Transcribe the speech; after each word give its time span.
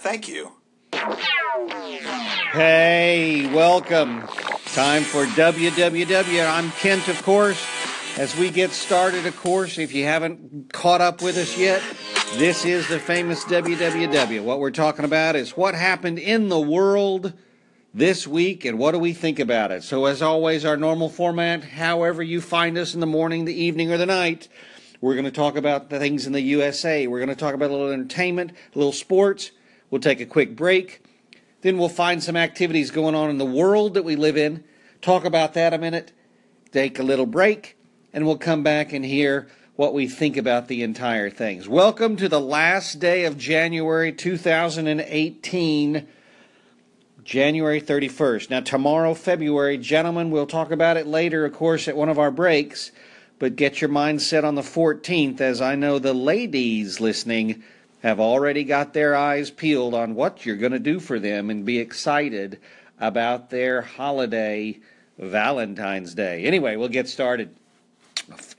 Thank 0.00 0.28
you. 0.28 0.50
Hey, 2.52 3.50
welcome. 3.52 4.22
Time 4.72 5.02
for 5.02 5.26
WWW. 5.26 6.50
I'm 6.50 6.70
Kent, 6.70 7.08
of 7.08 7.22
course. 7.22 7.62
As 8.16 8.34
we 8.34 8.48
get 8.48 8.70
started, 8.70 9.26
of 9.26 9.36
course, 9.36 9.76
if 9.76 9.92
you 9.94 10.04
haven't 10.04 10.72
caught 10.72 11.02
up 11.02 11.20
with 11.20 11.36
us 11.36 11.58
yet, 11.58 11.82
this 12.36 12.64
is 12.64 12.88
the 12.88 12.98
famous 12.98 13.44
WWW. 13.44 14.42
What 14.42 14.58
we're 14.58 14.70
talking 14.70 15.04
about 15.04 15.36
is 15.36 15.54
what 15.54 15.74
happened 15.74 16.18
in 16.18 16.48
the 16.48 16.58
world 16.58 17.34
this 17.92 18.26
week 18.26 18.64
and 18.64 18.78
what 18.78 18.92
do 18.92 18.98
we 18.98 19.12
think 19.12 19.38
about 19.38 19.70
it. 19.70 19.82
So, 19.82 20.06
as 20.06 20.22
always, 20.22 20.64
our 20.64 20.78
normal 20.78 21.10
format, 21.10 21.62
however 21.62 22.22
you 22.22 22.40
find 22.40 22.78
us 22.78 22.94
in 22.94 23.00
the 23.00 23.06
morning, 23.06 23.44
the 23.44 23.62
evening, 23.62 23.92
or 23.92 23.98
the 23.98 24.06
night, 24.06 24.48
we're 25.02 25.14
going 25.14 25.26
to 25.26 25.30
talk 25.30 25.56
about 25.56 25.90
the 25.90 25.98
things 25.98 26.26
in 26.26 26.32
the 26.32 26.40
USA. 26.40 27.06
We're 27.06 27.18
going 27.18 27.28
to 27.28 27.34
talk 27.34 27.54
about 27.54 27.68
a 27.68 27.74
little 27.74 27.90
entertainment, 27.90 28.52
a 28.74 28.78
little 28.78 28.94
sports. 28.94 29.50
We'll 29.90 30.00
take 30.00 30.20
a 30.20 30.26
quick 30.26 30.54
break. 30.54 31.02
Then 31.62 31.76
we'll 31.76 31.88
find 31.88 32.22
some 32.22 32.36
activities 32.36 32.90
going 32.90 33.14
on 33.14 33.28
in 33.28 33.38
the 33.38 33.44
world 33.44 33.94
that 33.94 34.04
we 34.04 34.16
live 34.16 34.36
in. 34.36 34.64
Talk 35.02 35.24
about 35.24 35.54
that 35.54 35.74
a 35.74 35.78
minute. 35.78 36.12
Take 36.70 36.98
a 36.98 37.02
little 37.02 37.26
break 37.26 37.76
and 38.12 38.24
we'll 38.24 38.38
come 38.38 38.62
back 38.62 38.92
and 38.92 39.04
hear 39.04 39.48
what 39.74 39.94
we 39.94 40.06
think 40.06 40.36
about 40.36 40.68
the 40.68 40.82
entire 40.82 41.30
things. 41.30 41.68
Welcome 41.68 42.16
to 42.16 42.28
the 42.28 42.40
last 42.40 43.00
day 43.00 43.24
of 43.24 43.36
January 43.36 44.12
2018, 44.12 46.06
January 47.24 47.80
31st. 47.80 48.50
Now, 48.50 48.60
tomorrow, 48.60 49.14
February, 49.14 49.78
gentlemen, 49.78 50.30
we'll 50.30 50.46
talk 50.46 50.70
about 50.70 50.96
it 50.98 51.06
later, 51.06 51.44
of 51.44 51.52
course, 51.52 51.88
at 51.88 51.96
one 51.96 52.08
of 52.08 52.18
our 52.18 52.30
breaks, 52.30 52.92
but 53.38 53.56
get 53.56 53.80
your 53.80 53.90
mind 53.90 54.22
set 54.22 54.44
on 54.44 54.54
the 54.54 54.62
14th, 54.62 55.40
as 55.40 55.60
I 55.60 55.74
know 55.74 55.98
the 55.98 56.14
ladies 56.14 57.00
listening 57.00 57.62
have 58.02 58.20
already 58.20 58.64
got 58.64 58.92
their 58.92 59.14
eyes 59.14 59.50
peeled 59.50 59.94
on 59.94 60.14
what 60.14 60.44
you're 60.44 60.56
going 60.56 60.72
to 60.72 60.78
do 60.78 61.00
for 61.00 61.18
them 61.18 61.50
and 61.50 61.64
be 61.64 61.78
excited 61.78 62.58
about 62.98 63.50
their 63.50 63.82
holiday, 63.82 64.78
Valentine's 65.18 66.14
Day. 66.14 66.44
Anyway, 66.44 66.76
we'll 66.76 66.88
get 66.88 67.08
started. 67.08 67.54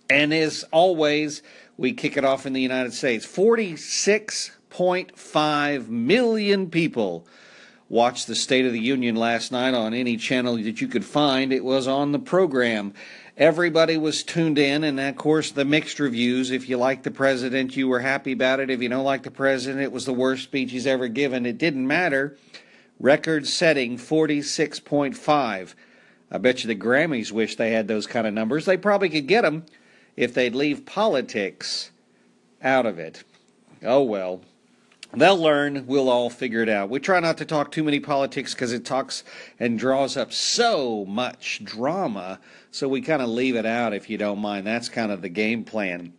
And 0.10 0.34
as 0.34 0.66
always, 0.72 1.42
we 1.78 1.94
kick 1.94 2.18
it 2.18 2.26
off 2.26 2.46
in 2.46 2.54
the 2.54 2.62
United 2.62 2.94
States. 2.94 3.26
46.5 3.26 5.88
million 5.88 6.70
people 6.70 7.26
watched 7.90 8.28
the 8.28 8.36
State 8.36 8.66
of 8.66 8.74
the 8.74 8.80
Union 8.80 9.16
last 9.16 9.52
night 9.52 9.74
on 9.74 9.94
any 9.94 10.18
channel 10.18 10.56
that 10.56 10.82
you 10.82 10.88
could 10.88 11.06
find. 11.06 11.52
It 11.52 11.64
was 11.64 11.88
on 11.88 12.12
the 12.12 12.20
program. 12.20 12.94
Everybody 13.38 13.98
was 13.98 14.24
tuned 14.24 14.58
in, 14.58 14.84
and 14.84 15.00
of 15.00 15.16
course, 15.16 15.52
the 15.52 15.64
mixed 15.64 16.00
reviews. 16.00 16.52
If 16.52 16.68
you 16.68 16.78
like 16.78 17.04
the 17.04 17.12
president, 17.12 17.78
you 17.78 17.88
were 17.88 18.02
happy 18.02 18.34
about 18.34 18.60
it. 18.60 18.70
If 18.70 18.82
you 18.82 18.90
don't 18.90 19.06
like 19.06 19.24
the 19.24 19.32
president, 19.32 19.82
it 19.82 19.92
was 19.92 20.06
the 20.06 20.14
worst 20.14 20.44
speech 20.44 20.72
he's 20.72 20.86
ever 20.86 21.08
given. 21.08 21.46
It 21.46 21.58
didn't 21.58 21.88
matter. 21.88 22.38
Record 23.00 23.48
setting 23.48 23.98
46.5. 23.98 25.74
I 26.34 26.38
bet 26.38 26.64
you 26.64 26.68
the 26.68 26.76
Grammys 26.76 27.32
wish 27.32 27.56
they 27.56 27.72
had 27.72 27.88
those 27.88 28.06
kind 28.06 28.28
of 28.28 28.34
numbers. 28.34 28.66
They 28.66 28.78
probably 28.78 29.10
could 29.10 29.28
get 29.28 29.42
them 29.42 29.66
if 30.16 30.34
they'd 30.34 30.56
leave 30.56 30.86
politics 30.86 31.92
out 32.62 32.86
of 32.86 33.00
it. 33.00 33.24
Oh 33.84 34.04
well. 34.04 34.42
They'll 35.14 35.38
learn. 35.38 35.88
We'll 35.88 36.10
all 36.10 36.30
figure 36.30 36.62
it 36.62 36.70
out. 36.70 36.90
We 36.90 37.00
try 37.00 37.20
not 37.20 37.38
to 37.40 37.46
talk 37.46 37.72
too 37.72 37.84
many 37.84 38.00
politics 38.00 38.54
because 38.54 38.72
it 38.72 38.86
talks 38.86 39.26
and 39.60 39.78
draws 39.78 40.16
up 40.16 40.32
so 40.32 41.06
much 41.06 41.66
drama. 41.66 42.40
So 42.72 42.88
we 42.88 43.02
kind 43.02 43.22
of 43.22 43.30
leave 43.30 43.56
it 43.56 43.66
out 43.66 43.94
if 43.94 44.10
you 44.10 44.18
don't 44.18 44.40
mind. 44.40 44.66
That's 44.66 44.90
kind 44.90 45.12
of 45.12 45.22
the 45.22 45.30
game 45.30 45.66
plan. 45.66 46.14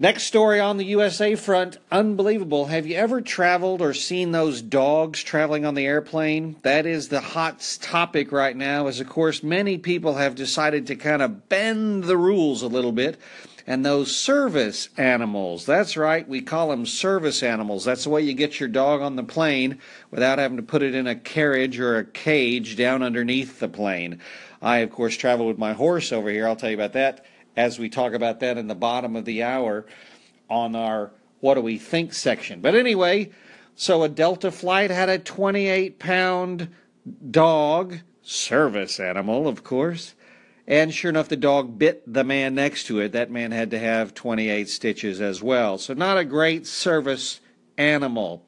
Next 0.00 0.24
story 0.24 0.60
on 0.60 0.76
the 0.76 0.84
USA 0.84 1.34
front, 1.34 1.78
unbelievable. 1.90 2.66
Have 2.66 2.86
you 2.86 2.94
ever 2.94 3.20
traveled 3.20 3.82
or 3.82 3.94
seen 3.94 4.30
those 4.30 4.62
dogs 4.62 5.24
traveling 5.24 5.64
on 5.64 5.74
the 5.74 5.86
airplane? 5.86 6.54
That 6.62 6.86
is 6.86 7.08
the 7.08 7.20
hot 7.20 7.78
topic 7.82 8.30
right 8.30 8.56
now, 8.56 8.86
as 8.86 9.00
of 9.00 9.08
course 9.08 9.42
many 9.42 9.76
people 9.76 10.14
have 10.14 10.36
decided 10.36 10.86
to 10.86 10.96
kind 10.96 11.20
of 11.20 11.48
bend 11.48 12.04
the 12.04 12.16
rules 12.16 12.62
a 12.62 12.68
little 12.68 12.92
bit. 12.92 13.18
And 13.68 13.84
those 13.84 14.16
service 14.16 14.88
animals, 14.96 15.66
that's 15.66 15.94
right, 15.94 16.26
we 16.26 16.40
call 16.40 16.70
them 16.70 16.86
service 16.86 17.42
animals. 17.42 17.84
That's 17.84 18.04
the 18.04 18.08
way 18.08 18.22
you 18.22 18.32
get 18.32 18.58
your 18.58 18.68
dog 18.70 19.02
on 19.02 19.16
the 19.16 19.22
plane 19.22 19.78
without 20.10 20.38
having 20.38 20.56
to 20.56 20.62
put 20.62 20.82
it 20.82 20.94
in 20.94 21.06
a 21.06 21.14
carriage 21.14 21.78
or 21.78 21.98
a 21.98 22.04
cage 22.06 22.78
down 22.78 23.02
underneath 23.02 23.60
the 23.60 23.68
plane. 23.68 24.20
I, 24.62 24.78
of 24.78 24.90
course, 24.90 25.18
travel 25.18 25.46
with 25.46 25.58
my 25.58 25.74
horse 25.74 26.12
over 26.12 26.30
here. 26.30 26.48
I'll 26.48 26.56
tell 26.56 26.70
you 26.70 26.76
about 26.76 26.94
that 26.94 27.26
as 27.58 27.78
we 27.78 27.90
talk 27.90 28.14
about 28.14 28.40
that 28.40 28.56
in 28.56 28.68
the 28.68 28.74
bottom 28.74 29.16
of 29.16 29.26
the 29.26 29.42
hour 29.42 29.84
on 30.48 30.74
our 30.74 31.10
What 31.40 31.56
Do 31.56 31.60
We 31.60 31.76
Think 31.76 32.14
section. 32.14 32.62
But 32.62 32.74
anyway, 32.74 33.32
so 33.74 34.02
a 34.02 34.08
Delta 34.08 34.50
flight 34.50 34.90
had 34.90 35.10
a 35.10 35.18
28 35.18 35.98
pound 35.98 36.68
dog, 37.30 37.98
service 38.22 38.98
animal, 38.98 39.46
of 39.46 39.62
course. 39.62 40.14
And 40.68 40.94
sure 40.94 41.08
enough, 41.08 41.28
the 41.28 41.36
dog 41.36 41.78
bit 41.78 42.02
the 42.06 42.22
man 42.22 42.54
next 42.54 42.84
to 42.84 43.00
it. 43.00 43.12
That 43.12 43.30
man 43.30 43.50
had 43.50 43.72
to 43.72 43.78
have 43.78 44.14
28 44.14 44.68
stitches 44.68 45.20
as 45.20 45.42
well. 45.42 45.78
So, 45.78 45.94
not 45.94 46.18
a 46.18 46.24
great 46.24 46.66
service 46.66 47.40
animal. 47.76 48.44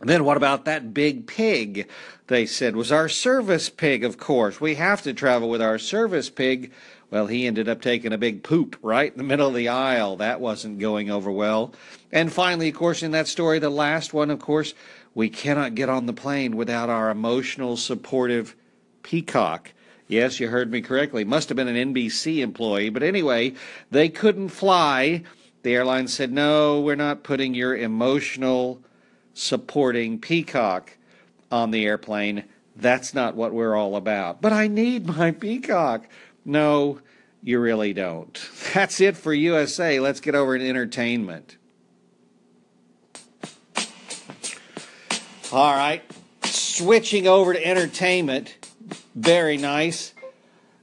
And 0.00 0.08
then 0.08 0.24
what 0.24 0.38
about 0.38 0.64
that 0.64 0.94
big 0.94 1.26
pig? 1.26 1.88
They 2.28 2.46
said 2.46 2.76
was 2.76 2.92
our 2.92 3.08
service 3.08 3.68
pig, 3.68 4.04
of 4.04 4.16
course. 4.16 4.60
We 4.60 4.76
have 4.76 5.02
to 5.02 5.12
travel 5.12 5.50
with 5.50 5.60
our 5.60 5.78
service 5.78 6.30
pig 6.30 6.72
well, 7.10 7.28
he 7.28 7.46
ended 7.46 7.68
up 7.68 7.80
taking 7.80 8.12
a 8.12 8.18
big 8.18 8.42
poop 8.42 8.76
right 8.82 9.10
in 9.10 9.18
the 9.18 9.24
middle 9.24 9.48
of 9.48 9.54
the 9.54 9.68
aisle. 9.68 10.16
That 10.16 10.40
wasn't 10.40 10.80
going 10.80 11.10
over 11.10 11.30
well. 11.30 11.72
And 12.10 12.32
finally, 12.32 12.68
of 12.68 12.74
course, 12.74 13.02
in 13.02 13.12
that 13.12 13.28
story, 13.28 13.58
the 13.58 13.70
last 13.70 14.12
one, 14.12 14.30
of 14.30 14.40
course, 14.40 14.74
we 15.14 15.28
cannot 15.28 15.76
get 15.76 15.88
on 15.88 16.06
the 16.06 16.12
plane 16.12 16.56
without 16.56 16.90
our 16.90 17.10
emotional, 17.10 17.76
supportive 17.76 18.56
peacock. 19.02 19.72
Yes, 20.08 20.38
you 20.38 20.48
heard 20.48 20.70
me 20.70 20.80
correctly. 20.80 21.24
Must 21.24 21.48
have 21.48 21.56
been 21.56 21.68
an 21.68 21.92
NBC 21.94 22.38
employee. 22.38 22.90
But 22.90 23.02
anyway, 23.02 23.54
they 23.90 24.08
couldn't 24.08 24.50
fly. 24.50 25.24
The 25.62 25.74
airline 25.74 26.06
said, 26.06 26.32
no, 26.32 26.80
we're 26.80 26.94
not 26.94 27.24
putting 27.24 27.54
your 27.54 27.76
emotional, 27.76 28.80
supporting 29.34 30.20
peacock 30.20 30.96
on 31.50 31.72
the 31.72 31.84
airplane. 31.84 32.44
That's 32.76 33.14
not 33.14 33.34
what 33.34 33.52
we're 33.52 33.74
all 33.74 33.96
about. 33.96 34.40
But 34.40 34.52
I 34.52 34.68
need 34.68 35.06
my 35.06 35.32
peacock. 35.32 36.06
No, 36.44 37.00
you 37.42 37.58
really 37.58 37.92
don't. 37.92 38.38
That's 38.74 39.00
it 39.00 39.16
for 39.16 39.34
USA. 39.34 39.98
Let's 39.98 40.20
get 40.20 40.34
over 40.36 40.56
to 40.56 40.68
entertainment. 40.68 41.56
All 45.52 45.74
right, 45.74 46.02
switching 46.42 47.28
over 47.28 47.52
to 47.54 47.64
entertainment. 47.64 48.65
Very 49.16 49.56
nice. 49.56 50.12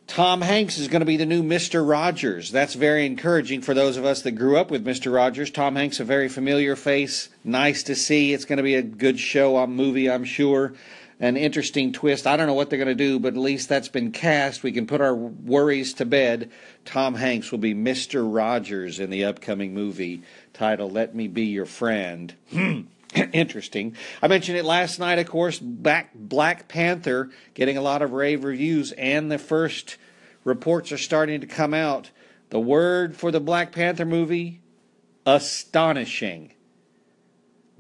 Tom 0.07 0.41
Hanks 0.41 0.77
is 0.77 0.89
going 0.89 0.99
to 0.99 1.05
be 1.05 1.17
the 1.17 1.25
new 1.25 1.43
Mr. 1.43 1.87
Rogers. 1.87 2.51
That's 2.51 2.73
very 2.73 3.05
encouraging 3.05 3.61
for 3.61 3.73
those 3.73 3.95
of 3.95 4.03
us 4.03 4.23
that 4.23 4.31
grew 4.31 4.57
up 4.57 4.69
with 4.69 4.83
Mr. 4.83 5.13
Rogers. 5.13 5.49
Tom 5.49 5.75
Hanks, 5.75 5.99
a 5.99 6.03
very 6.03 6.27
familiar 6.27 6.75
face. 6.75 7.29
Nice 7.43 7.83
to 7.83 7.95
see. 7.95 8.33
It's 8.33 8.43
going 8.43 8.57
to 8.57 8.63
be 8.63 8.75
a 8.75 8.81
good 8.81 9.19
show, 9.19 9.57
a 9.57 9.67
movie, 9.67 10.09
I'm 10.09 10.25
sure 10.25 10.73
an 11.19 11.37
interesting 11.37 11.93
twist. 11.93 12.27
I 12.27 12.35
don't 12.35 12.47
know 12.47 12.53
what 12.53 12.69
they're 12.69 12.77
going 12.77 12.87
to 12.89 12.95
do, 12.95 13.17
but 13.17 13.33
at 13.33 13.39
least 13.39 13.69
that's 13.69 13.87
been 13.87 14.11
cast. 14.11 14.61
We 14.61 14.73
can 14.73 14.85
put 14.85 14.99
our 14.99 15.15
worries 15.15 15.93
to 15.93 16.05
bed. 16.05 16.51
Tom 16.83 17.15
Hanks 17.15 17.49
will 17.49 17.59
be 17.59 17.73
Mr. 17.73 18.23
Rogers 18.25 18.99
in 18.99 19.09
the 19.09 19.23
upcoming 19.23 19.73
movie 19.73 20.23
titled 20.51 20.91
Let 20.91 21.15
Me 21.15 21.29
Be 21.29 21.45
Your 21.45 21.65
Friend. 21.65 22.33
Hmm. 22.51 22.81
interesting. 23.33 23.95
I 24.21 24.27
mentioned 24.27 24.57
it 24.57 24.65
last 24.65 24.99
night, 24.99 25.19
of 25.19 25.27
course. 25.27 25.59
Back 25.59 26.11
Black 26.15 26.67
Panther 26.67 27.29
getting 27.53 27.77
a 27.77 27.81
lot 27.81 28.01
of 28.01 28.11
rave 28.11 28.43
reviews, 28.43 28.91
and 28.93 29.31
the 29.31 29.37
first 29.37 29.97
reports 30.43 30.91
are 30.91 30.97
starting 30.97 31.41
to 31.41 31.47
come 31.47 31.73
out. 31.73 32.11
The 32.49 32.59
word 32.59 33.15
for 33.15 33.31
the 33.31 33.39
Black 33.39 33.71
Panther 33.71 34.05
movie 34.05 34.61
astonishing. 35.25 36.53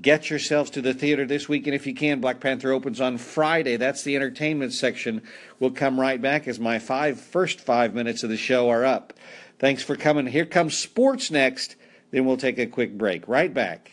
Get 0.01 0.29
yourselves 0.29 0.71
to 0.71 0.81
the 0.81 0.93
theater 0.93 1.25
this 1.25 1.47
weekend 1.47 1.75
if 1.75 1.85
you 1.85 1.93
can. 1.93 2.19
Black 2.19 2.39
Panther 2.39 2.71
opens 2.71 2.99
on 2.99 3.17
Friday. 3.17 3.77
That's 3.77 4.03
the 4.03 4.15
entertainment 4.15 4.73
section. 4.73 5.21
We'll 5.59 5.71
come 5.71 5.99
right 5.99 6.21
back 6.21 6.47
as 6.47 6.59
my 6.59 6.79
five 6.79 7.19
first 7.19 7.61
five 7.61 7.93
minutes 7.93 8.23
of 8.23 8.29
the 8.29 8.37
show 8.37 8.69
are 8.69 8.83
up. 8.83 9.13
Thanks 9.59 9.83
for 9.83 9.95
coming. 9.95 10.27
Here 10.27 10.45
comes 10.45 10.77
sports 10.77 11.31
next. 11.31 11.75
Then 12.11 12.25
we'll 12.25 12.37
take 12.37 12.57
a 12.57 12.65
quick 12.65 12.97
break. 12.97 13.27
Right 13.27 13.53
back. 13.53 13.91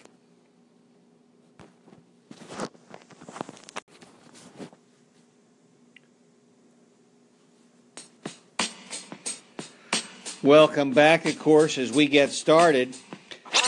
Welcome 10.43 10.93
back, 10.95 11.27
of 11.27 11.39
course, 11.39 11.77
as 11.77 11.93
we 11.93 12.07
get 12.07 12.31
started. 12.31 12.97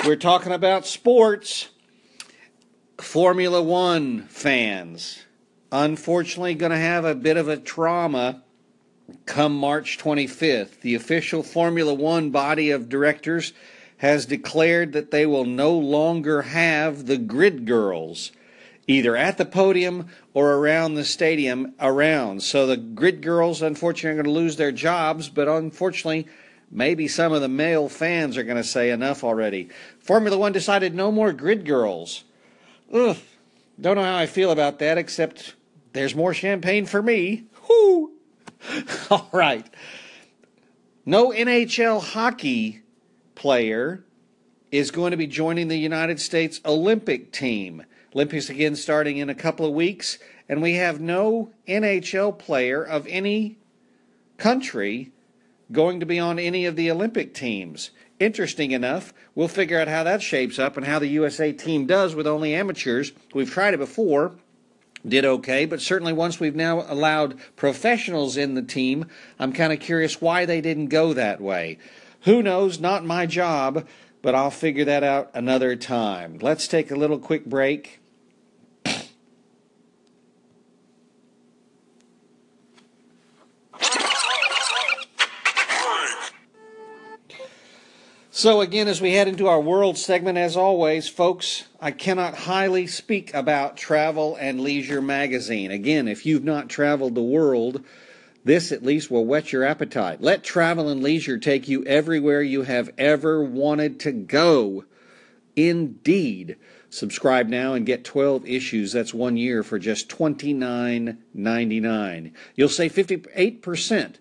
We're 0.06 0.16
talking 0.16 0.52
about 0.52 0.86
sports. 0.86 1.68
Formula 2.98 3.60
One 3.60 4.22
fans, 4.22 5.22
unfortunately, 5.70 6.54
going 6.54 6.72
to 6.72 6.78
have 6.78 7.04
a 7.04 7.14
bit 7.14 7.36
of 7.36 7.46
a 7.46 7.58
trauma 7.58 8.42
come 9.26 9.54
March 9.54 9.98
25th. 9.98 10.80
The 10.80 10.94
official 10.94 11.42
Formula 11.42 11.92
One 11.92 12.30
body 12.30 12.70
of 12.70 12.88
directors 12.88 13.52
has 13.98 14.24
declared 14.24 14.94
that 14.94 15.10
they 15.10 15.26
will 15.26 15.44
no 15.44 15.76
longer 15.76 16.40
have 16.40 17.04
the 17.04 17.18
grid 17.18 17.66
girls 17.66 18.32
either 18.86 19.14
at 19.14 19.36
the 19.36 19.44
podium 19.44 20.08
or 20.32 20.54
around 20.54 20.94
the 20.94 21.04
stadium 21.04 21.74
around. 21.78 22.42
So 22.42 22.66
the 22.66 22.78
grid 22.78 23.20
girls, 23.20 23.60
unfortunately, 23.60 24.18
are 24.18 24.22
going 24.22 24.34
to 24.34 24.40
lose 24.40 24.56
their 24.56 24.72
jobs, 24.72 25.28
but 25.28 25.48
unfortunately, 25.48 26.26
maybe 26.72 27.06
some 27.06 27.32
of 27.32 27.42
the 27.42 27.48
male 27.48 27.88
fans 27.88 28.36
are 28.36 28.42
going 28.42 28.56
to 28.56 28.64
say 28.64 28.90
enough 28.90 29.22
already. 29.22 29.68
Formula 30.00 30.36
One 30.36 30.52
decided 30.52 30.94
no 30.94 31.12
more 31.12 31.32
grid 31.32 31.66
girls. 31.66 32.24
Ugh, 32.92 33.18
don't 33.80 33.96
know 33.96 34.02
how 34.02 34.16
I 34.16 34.26
feel 34.26 34.50
about 34.50 34.78
that, 34.78 34.98
except 34.98 35.54
there's 35.92 36.14
more 36.14 36.34
champagne 36.34 36.86
for 36.86 37.02
me. 37.02 37.44
Whoo! 37.68 38.12
All 39.10 39.28
right. 39.32 39.68
No 41.04 41.30
NHL 41.30 42.00
hockey 42.02 42.82
player 43.34 44.04
is 44.70 44.90
going 44.90 45.10
to 45.10 45.16
be 45.16 45.26
joining 45.26 45.68
the 45.68 45.76
United 45.76 46.20
States 46.20 46.60
Olympic 46.64 47.32
team. 47.32 47.84
Olympics 48.14 48.48
again 48.48 48.76
starting 48.76 49.18
in 49.18 49.28
a 49.28 49.34
couple 49.34 49.66
of 49.66 49.72
weeks, 49.72 50.18
and 50.48 50.62
we 50.62 50.74
have 50.74 51.00
no 51.00 51.50
NHL 51.66 52.38
player 52.38 52.82
of 52.82 53.06
any 53.06 53.58
country 54.38 55.12
going 55.72 56.00
to 56.00 56.06
be 56.06 56.18
on 56.18 56.38
any 56.38 56.66
of 56.66 56.76
the 56.76 56.90
Olympic 56.90 57.34
teams. 57.34 57.90
Interesting 58.20 58.70
enough, 58.70 59.12
we'll 59.34 59.48
figure 59.48 59.80
out 59.80 59.88
how 59.88 60.04
that 60.04 60.22
shapes 60.22 60.58
up 60.58 60.76
and 60.76 60.86
how 60.86 60.98
the 60.98 61.08
USA 61.08 61.52
team 61.52 61.86
does 61.86 62.14
with 62.14 62.26
only 62.26 62.54
amateurs. 62.54 63.12
We've 63.34 63.50
tried 63.50 63.74
it 63.74 63.78
before, 63.78 64.36
did 65.06 65.24
okay, 65.24 65.64
but 65.64 65.80
certainly 65.80 66.12
once 66.12 66.38
we've 66.38 66.54
now 66.54 66.82
allowed 66.88 67.38
professionals 67.56 68.36
in 68.36 68.54
the 68.54 68.62
team, 68.62 69.06
I'm 69.38 69.52
kind 69.52 69.72
of 69.72 69.80
curious 69.80 70.20
why 70.20 70.44
they 70.44 70.60
didn't 70.60 70.86
go 70.86 71.12
that 71.14 71.40
way. 71.40 71.78
Who 72.20 72.42
knows? 72.42 72.78
Not 72.78 73.04
my 73.04 73.26
job, 73.26 73.86
but 74.20 74.36
I'll 74.36 74.52
figure 74.52 74.84
that 74.84 75.02
out 75.02 75.30
another 75.34 75.74
time. 75.74 76.38
Let's 76.40 76.68
take 76.68 76.90
a 76.92 76.96
little 76.96 77.18
quick 77.18 77.46
break. 77.46 78.01
So, 88.42 88.60
again, 88.60 88.88
as 88.88 89.00
we 89.00 89.12
head 89.12 89.28
into 89.28 89.46
our 89.46 89.60
world 89.60 89.96
segment, 89.96 90.36
as 90.36 90.56
always, 90.56 91.06
folks, 91.06 91.68
I 91.80 91.92
cannot 91.92 92.34
highly 92.34 92.88
speak 92.88 93.32
about 93.32 93.76
Travel 93.76 94.34
and 94.34 94.60
Leisure 94.60 95.00
magazine. 95.00 95.70
Again, 95.70 96.08
if 96.08 96.26
you've 96.26 96.42
not 96.42 96.68
traveled 96.68 97.14
the 97.14 97.22
world, 97.22 97.84
this 98.44 98.72
at 98.72 98.82
least 98.82 99.12
will 99.12 99.24
whet 99.24 99.52
your 99.52 99.62
appetite. 99.62 100.20
Let 100.20 100.42
Travel 100.42 100.88
and 100.88 101.04
Leisure 101.04 101.38
take 101.38 101.68
you 101.68 101.84
everywhere 101.84 102.42
you 102.42 102.62
have 102.62 102.90
ever 102.98 103.44
wanted 103.44 104.00
to 104.00 104.10
go. 104.10 104.86
Indeed. 105.54 106.56
Subscribe 106.90 107.48
now 107.48 107.74
and 107.74 107.86
get 107.86 108.02
12 108.02 108.44
issues. 108.44 108.90
That's 108.90 109.14
one 109.14 109.36
year 109.36 109.62
for 109.62 109.78
just 109.78 110.08
$29.99. 110.08 112.32
You'll 112.56 112.68
save 112.68 112.92
58% 112.92 114.16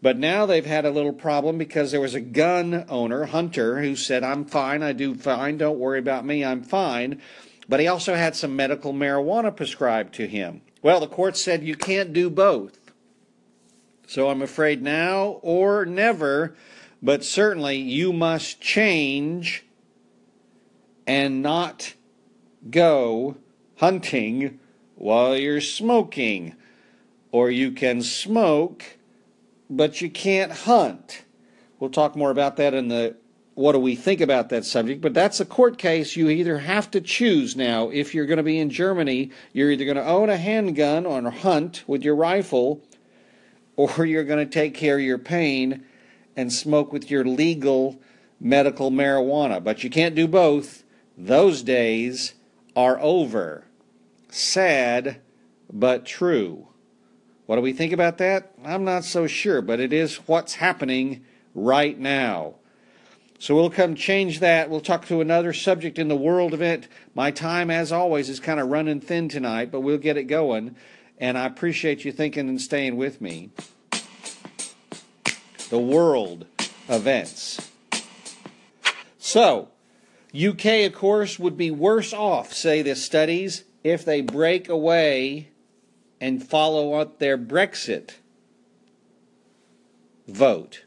But 0.00 0.16
now 0.16 0.46
they've 0.46 0.64
had 0.64 0.84
a 0.84 0.90
little 0.90 1.12
problem 1.12 1.58
because 1.58 1.90
there 1.90 2.00
was 2.00 2.14
a 2.14 2.20
gun 2.20 2.84
owner, 2.88 3.26
Hunter, 3.26 3.80
who 3.80 3.96
said, 3.96 4.22
I'm 4.22 4.44
fine, 4.44 4.82
I 4.82 4.92
do 4.92 5.14
fine, 5.14 5.58
don't 5.58 5.78
worry 5.78 5.98
about 5.98 6.24
me, 6.24 6.44
I'm 6.44 6.62
fine. 6.62 7.20
But 7.68 7.80
he 7.80 7.88
also 7.88 8.14
had 8.14 8.36
some 8.36 8.54
medical 8.54 8.92
marijuana 8.92 9.54
prescribed 9.54 10.14
to 10.14 10.26
him. 10.26 10.62
Well, 10.82 11.00
the 11.00 11.08
court 11.08 11.36
said 11.36 11.64
you 11.64 11.74
can't 11.74 12.12
do 12.12 12.30
both. 12.30 12.78
So 14.06 14.30
I'm 14.30 14.40
afraid 14.40 14.82
now 14.82 15.40
or 15.42 15.84
never 15.84 16.56
but 17.02 17.24
certainly 17.24 17.76
you 17.76 18.12
must 18.12 18.60
change 18.60 19.64
and 21.06 21.42
not 21.42 21.94
go 22.70 23.36
hunting 23.76 24.58
while 24.96 25.36
you're 25.36 25.60
smoking. 25.60 26.54
Or 27.30 27.50
you 27.50 27.72
can 27.72 28.00
smoke, 28.02 28.84
but 29.68 30.00
you 30.00 30.08
can't 30.10 30.50
hunt. 30.50 31.24
We'll 31.78 31.90
talk 31.90 32.16
more 32.16 32.30
about 32.30 32.56
that 32.56 32.72
in 32.74 32.88
the 32.88 33.16
what 33.54 33.72
do 33.72 33.78
we 33.80 33.96
think 33.96 34.20
about 34.20 34.50
that 34.50 34.64
subject, 34.64 35.00
but 35.00 35.12
that's 35.12 35.40
a 35.40 35.44
court 35.44 35.78
case. 35.78 36.14
You 36.14 36.28
either 36.28 36.58
have 36.58 36.92
to 36.92 37.00
choose 37.00 37.56
now. 37.56 37.90
If 37.90 38.14
you're 38.14 38.24
going 38.24 38.36
to 38.36 38.44
be 38.44 38.60
in 38.60 38.70
Germany, 38.70 39.32
you're 39.52 39.72
either 39.72 39.84
going 39.84 39.96
to 39.96 40.06
own 40.06 40.30
a 40.30 40.36
handgun 40.36 41.04
or 41.04 41.28
hunt 41.28 41.82
with 41.88 42.04
your 42.04 42.14
rifle, 42.14 42.80
or 43.74 44.06
you're 44.06 44.22
going 44.22 44.38
to 44.38 44.50
take 44.50 44.74
care 44.74 44.94
of 44.94 45.02
your 45.02 45.18
pain 45.18 45.84
and 46.38 46.52
smoke 46.52 46.92
with 46.92 47.10
your 47.10 47.24
legal 47.24 48.00
medical 48.38 48.92
marijuana. 48.92 49.62
But 49.62 49.82
you 49.82 49.90
can't 49.90 50.14
do 50.14 50.28
both. 50.28 50.84
Those 51.16 51.64
days 51.64 52.34
are 52.76 52.96
over. 53.00 53.64
Sad, 54.30 55.20
but 55.68 56.06
true. 56.06 56.68
What 57.46 57.56
do 57.56 57.62
we 57.62 57.72
think 57.72 57.92
about 57.92 58.18
that? 58.18 58.52
I'm 58.64 58.84
not 58.84 59.02
so 59.02 59.26
sure, 59.26 59.60
but 59.60 59.80
it 59.80 59.92
is 59.92 60.28
what's 60.28 60.54
happening 60.54 61.24
right 61.56 61.98
now. 61.98 62.54
So 63.40 63.56
we'll 63.56 63.68
come 63.68 63.96
change 63.96 64.38
that. 64.38 64.70
We'll 64.70 64.80
talk 64.80 65.06
to 65.06 65.20
another 65.20 65.52
subject 65.52 65.98
in 65.98 66.06
the 66.06 66.14
world 66.14 66.54
event. 66.54 66.86
My 67.16 67.32
time, 67.32 67.68
as 67.68 67.90
always, 67.90 68.28
is 68.28 68.38
kind 68.38 68.60
of 68.60 68.68
running 68.68 69.00
thin 69.00 69.28
tonight, 69.28 69.72
but 69.72 69.80
we'll 69.80 69.98
get 69.98 70.16
it 70.16 70.24
going. 70.24 70.76
And 71.18 71.36
I 71.36 71.46
appreciate 71.46 72.04
you 72.04 72.12
thinking 72.12 72.48
and 72.48 72.60
staying 72.60 72.96
with 72.96 73.20
me 73.20 73.50
the 75.70 75.78
world 75.78 76.46
events. 76.88 77.70
So, 79.18 79.68
UK, 80.34 80.86
of 80.86 80.94
course, 80.94 81.38
would 81.38 81.56
be 81.56 81.70
worse 81.70 82.12
off, 82.12 82.52
say 82.52 82.82
the 82.82 82.96
studies, 82.96 83.64
if 83.84 84.04
they 84.04 84.20
break 84.20 84.68
away 84.68 85.50
and 86.20 86.42
follow 86.42 86.94
up 86.94 87.18
their 87.18 87.38
Brexit 87.38 88.14
vote. 90.26 90.84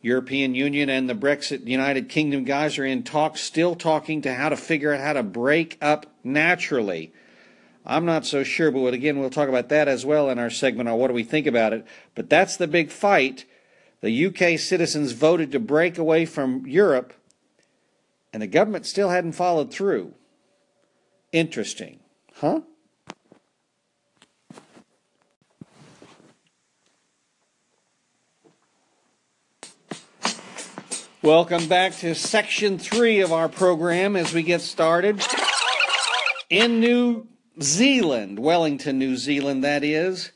European 0.00 0.54
Union 0.54 0.88
and 0.88 1.08
the 1.08 1.14
Brexit 1.14 1.66
United 1.66 2.08
Kingdom 2.08 2.44
guys 2.44 2.78
are 2.78 2.84
in 2.84 3.02
talks, 3.02 3.40
still 3.40 3.74
talking 3.74 4.22
to 4.22 4.34
how 4.34 4.48
to 4.48 4.56
figure 4.56 4.92
out 4.92 5.00
how 5.00 5.12
to 5.12 5.22
break 5.22 5.76
up 5.80 6.06
naturally. 6.22 7.12
I'm 7.84 8.04
not 8.04 8.26
so 8.26 8.44
sure, 8.44 8.70
but 8.70 8.94
again, 8.94 9.18
we'll 9.18 9.30
talk 9.30 9.48
about 9.48 9.70
that 9.70 9.88
as 9.88 10.04
well 10.04 10.30
in 10.30 10.38
our 10.38 10.50
segment 10.50 10.88
on 10.88 10.98
what 10.98 11.08
do 11.08 11.14
we 11.14 11.24
think 11.24 11.46
about 11.46 11.72
it. 11.72 11.86
But 12.14 12.30
that's 12.30 12.56
the 12.56 12.68
big 12.68 12.90
fight 12.90 13.44
the 14.00 14.26
UK 14.26 14.58
citizens 14.58 15.12
voted 15.12 15.52
to 15.52 15.60
break 15.60 15.98
away 15.98 16.24
from 16.24 16.66
Europe, 16.66 17.12
and 18.32 18.42
the 18.42 18.46
government 18.46 18.86
still 18.86 19.08
hadn't 19.08 19.32
followed 19.32 19.72
through. 19.72 20.14
Interesting, 21.32 22.00
huh? 22.36 22.60
Welcome 31.20 31.66
back 31.66 31.96
to 31.96 32.14
section 32.14 32.78
three 32.78 33.20
of 33.20 33.32
our 33.32 33.48
program 33.48 34.14
as 34.14 34.32
we 34.32 34.44
get 34.44 34.60
started. 34.60 35.20
In 36.48 36.78
New 36.78 37.26
Zealand, 37.60 38.38
Wellington, 38.38 38.98
New 38.98 39.16
Zealand, 39.16 39.64
that 39.64 39.82
is, 39.82 40.30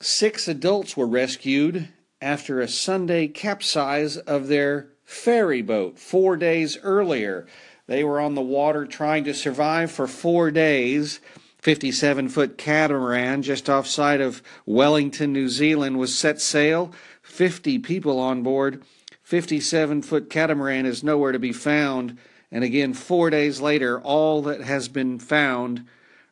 six 0.00 0.48
adults 0.48 0.96
were 0.96 1.06
rescued 1.06 1.88
after 2.20 2.60
a 2.60 2.68
Sunday 2.68 3.28
capsize 3.28 4.16
of 4.16 4.48
their 4.48 4.88
ferry 5.04 5.62
boat 5.62 5.98
four 5.98 6.36
days 6.36 6.78
earlier. 6.82 7.46
They 7.86 8.02
were 8.02 8.20
on 8.20 8.34
the 8.34 8.40
water 8.40 8.86
trying 8.86 9.24
to 9.24 9.34
survive 9.34 9.90
for 9.90 10.06
four 10.06 10.50
days. 10.50 11.20
57 11.58 12.28
foot 12.28 12.58
catamaran 12.58 13.42
just 13.42 13.70
off 13.70 13.86
side 13.86 14.20
of 14.20 14.42
Wellington, 14.66 15.32
New 15.32 15.48
Zealand 15.48 15.98
was 15.98 16.16
set 16.16 16.40
sail. 16.40 16.92
50 17.22 17.78
people 17.78 18.18
on 18.18 18.42
board. 18.42 18.82
57 19.22 20.02
foot 20.02 20.28
catamaran 20.28 20.84
is 20.84 21.02
nowhere 21.02 21.32
to 21.32 21.38
be 21.38 21.52
found. 21.52 22.18
And 22.52 22.62
again, 22.62 22.92
four 22.92 23.30
days 23.30 23.60
later, 23.60 24.00
all 24.00 24.42
that 24.42 24.60
has 24.60 24.88
been 24.88 25.18
found, 25.18 25.86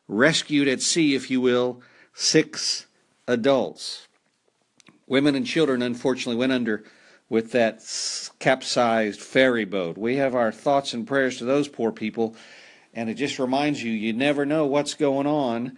rescued 0.07 0.67
at 0.67 0.81
sea, 0.81 1.15
if 1.15 1.29
you 1.29 1.41
will, 1.41 1.81
six 2.13 2.85
adults. 3.27 4.07
Women 5.07 5.35
and 5.35 5.45
children, 5.45 5.81
unfortunately, 5.81 6.39
went 6.39 6.51
under 6.51 6.83
with 7.29 7.51
that 7.51 7.81
capsized 8.39 9.19
ferry 9.19 9.65
boat. 9.65 9.97
We 9.97 10.17
have 10.17 10.35
our 10.35 10.51
thoughts 10.51 10.93
and 10.93 11.07
prayers 11.07 11.37
to 11.37 11.45
those 11.45 11.67
poor 11.67 11.91
people, 11.91 12.35
and 12.93 13.09
it 13.09 13.15
just 13.15 13.39
reminds 13.39 13.83
you 13.83 13.91
you 13.91 14.13
never 14.13 14.45
know 14.45 14.65
what's 14.65 14.93
going 14.93 15.27
on. 15.27 15.77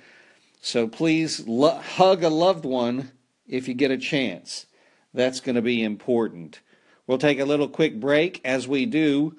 So 0.61 0.87
please 0.87 1.47
lo- 1.47 1.79
hug 1.79 2.23
a 2.23 2.29
loved 2.29 2.65
one 2.65 3.11
if 3.47 3.67
you 3.67 3.73
get 3.73 3.91
a 3.91 3.97
chance. 3.97 4.65
That's 5.13 5.39
going 5.39 5.55
to 5.55 5.61
be 5.61 5.83
important. 5.83 6.59
We'll 7.07 7.17
take 7.17 7.39
a 7.39 7.45
little 7.45 7.69
quick 7.69 7.99
break 7.99 8.41
as 8.43 8.67
we 8.67 8.85
do 8.85 9.37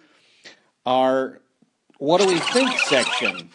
our 0.86 1.40
What 1.98 2.20
Do 2.20 2.28
We 2.28 2.38
Think 2.38 2.78
section. 2.78 3.50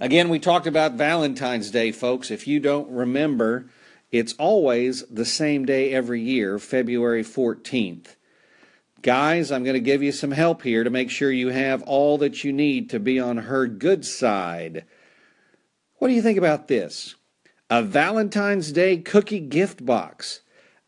Again, 0.00 0.30
we 0.30 0.38
talked 0.38 0.66
about 0.66 0.94
Valentine's 0.94 1.70
Day, 1.70 1.92
folks. 1.92 2.30
If 2.30 2.46
you 2.46 2.58
don't 2.58 2.90
remember, 2.90 3.66
it's 4.10 4.32
always 4.38 5.02
the 5.08 5.26
same 5.26 5.66
day 5.66 5.92
every 5.92 6.22
year, 6.22 6.58
February 6.58 7.22
14th. 7.22 8.16
Guys, 9.02 9.52
I'm 9.52 9.62
going 9.62 9.74
to 9.74 9.80
give 9.80 10.02
you 10.02 10.10
some 10.10 10.30
help 10.30 10.62
here 10.62 10.84
to 10.84 10.88
make 10.88 11.10
sure 11.10 11.30
you 11.30 11.48
have 11.48 11.82
all 11.82 12.16
that 12.16 12.42
you 12.42 12.50
need 12.50 12.88
to 12.88 12.98
be 12.98 13.20
on 13.20 13.36
her 13.36 13.66
good 13.66 14.06
side. 14.06 14.86
What 15.98 16.08
do 16.08 16.14
you 16.14 16.22
think 16.22 16.38
about 16.38 16.68
this? 16.68 17.16
A 17.68 17.82
Valentine's 17.82 18.72
Day 18.72 18.96
cookie 18.96 19.38
gift 19.38 19.84
box. 19.84 20.40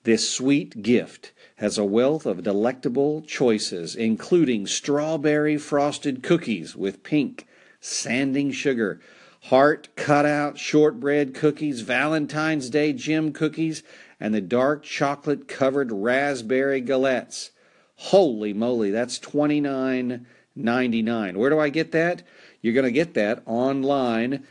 This 0.05 0.31
sweet 0.31 0.83
gift 0.83 1.33
has 1.57 1.77
a 1.77 1.85
wealth 1.85 2.25
of 2.25 2.43
delectable 2.43 3.21
choices, 3.21 3.95
including 3.95 4.67
strawberry 4.67 5.59
frosted 5.59 6.23
cookies 6.23 6.75
with 6.75 7.03
pink 7.03 7.47
sanding 7.83 8.53
sugar, 8.53 9.01
heart 9.47 9.89
cutout 9.97 10.57
shortbread 10.57 11.35
cookies, 11.35 11.81
Valentine's 11.83 12.71
Day 12.71 12.93
gem 12.93 13.33
cookies, 13.33 13.83
and 14.21 14.33
the 14.33 14.41
dark 14.41 14.85
chocolate 14.85 15.49
covered 15.49 15.91
raspberry 15.93 16.81
galettes. 16.81 17.51
Holy 17.97 18.55
moly, 18.55 18.91
that's 18.91 19.19
twenty 19.19 19.61
nine 19.61 20.27
ninety 20.55 21.03
nine. 21.03 21.39
Where 21.39 21.51
do 21.51 21.59
I 21.59 21.69
get 21.69 21.93
that? 21.93 22.23
You're 22.63 22.75
going 22.75 22.85
to 22.85 22.93
get 22.93 23.15
that 23.15 23.43
online 23.45 24.47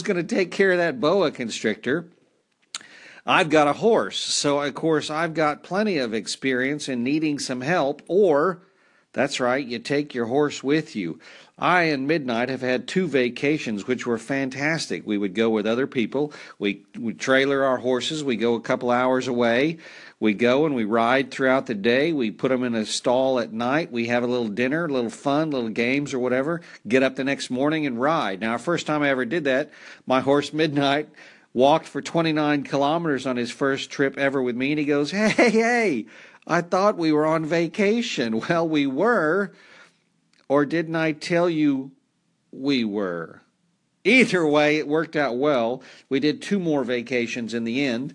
going 0.03 0.17
to 0.17 0.23
take 0.23 0.51
care 0.51 0.73
of 0.73 0.79
that 0.79 1.01
boa 1.01 1.31
constrictor? 1.31 2.09
I've 3.27 3.51
got 3.51 3.67
a 3.67 3.73
horse, 3.73 4.19
so 4.19 4.61
of 4.61 4.75
course 4.75 5.11
I've 5.11 5.35
got 5.35 5.65
plenty 5.65 5.99
of 5.99 6.15
experience 6.15 6.89
in 6.89 7.03
needing 7.03 7.39
some 7.39 7.61
help, 7.61 8.03
or 8.07 8.63
that's 9.17 9.41
right, 9.41 9.67
you 9.67 9.79
take 9.79 10.13
your 10.13 10.27
horse 10.27 10.63
with 10.63 10.95
you. 10.95 11.19
I 11.59 11.85
and 11.85 12.07
Midnight 12.07 12.51
have 12.51 12.61
had 12.61 12.87
two 12.87 13.09
vacations 13.09 13.87
which 13.87 14.05
were 14.05 14.19
fantastic. 14.19 15.07
We 15.07 15.17
would 15.17 15.35
go 15.35 15.49
with 15.49 15.67
other 15.67 15.87
people. 15.87 16.35
We 16.59 16.85
would 16.99 17.19
trailer 17.19 17.65
our 17.65 17.79
horses. 17.79 18.23
We 18.23 18.37
go 18.37 18.57
a 18.57 18.61
couple 18.61 18.91
hours 18.91 19.27
away. 19.27 19.79
We 20.21 20.35
go 20.35 20.67
and 20.67 20.75
we 20.75 20.85
ride 20.85 21.31
throughout 21.31 21.65
the 21.65 21.75
day. 21.75 22.13
We 22.13 22.31
put 22.31 22.51
them 22.51 22.63
in 22.63 22.75
a 22.75 22.85
stall 22.85 23.41
at 23.41 23.55
night. 23.55 23.91
We 23.91 24.09
have 24.09 24.23
a 24.23 24.27
little 24.27 24.49
dinner, 24.49 24.85
a 24.85 24.93
little 24.93 25.09
fun, 25.09 25.51
little 25.51 25.71
games 25.71 26.13
or 26.13 26.19
whatever. 26.19 26.61
Get 26.87 27.03
up 27.03 27.17
the 27.17 27.25
next 27.25 27.49
morning 27.49 27.87
and 27.87 27.99
ride. 27.99 28.43
Now, 28.43 28.59
first 28.59 28.87
time 28.87 29.03
I 29.03 29.09
ever 29.09 29.25
did 29.25 29.45
that, 29.45 29.71
my 30.07 30.21
horse 30.21 30.53
Midnight 30.53 31.09
walked 31.55 31.89
for 31.89 32.03
29 32.03 32.65
kilometers 32.65 33.27
on 33.27 33.39
his 33.39 33.51
first 33.51 33.89
trip 33.89 34.19
ever 34.19 34.43
with 34.43 34.57
me, 34.57 34.73
and 34.73 34.79
he 34.79 34.85
goes, 34.85 35.11
Hey, 35.11 35.49
hey, 35.49 36.07
I 36.47 36.61
thought 36.61 36.97
we 36.97 37.13
were 37.13 37.27
on 37.27 37.45
vacation. 37.45 38.41
Well, 38.49 38.69
we 38.69 38.87
were. 38.87 39.53
Or 40.49 40.65
didn't 40.65 40.97
I 40.97 41.13
tell 41.13 41.51
you 41.51 41.91
we 42.53 42.85
were? 42.85 43.43
Either 44.05 44.47
way, 44.47 44.77
it 44.77 44.87
worked 44.87 45.17
out 45.17 45.37
well. 45.37 45.83
We 46.09 46.21
did 46.21 46.41
two 46.41 46.61
more 46.61 46.85
vacations 46.85 47.55
in 47.55 47.65
the 47.65 47.85
end. 47.85 48.15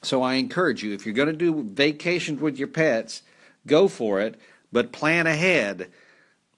So 0.00 0.22
I 0.22 0.34
encourage 0.34 0.82
you, 0.82 0.94
if 0.94 1.04
you're 1.04 1.14
going 1.14 1.28
to 1.28 1.34
do 1.34 1.62
vacations 1.62 2.40
with 2.40 2.58
your 2.58 2.68
pets, 2.68 3.22
go 3.66 3.88
for 3.88 4.20
it, 4.20 4.40
but 4.72 4.90
plan 4.90 5.26
ahead. 5.26 5.90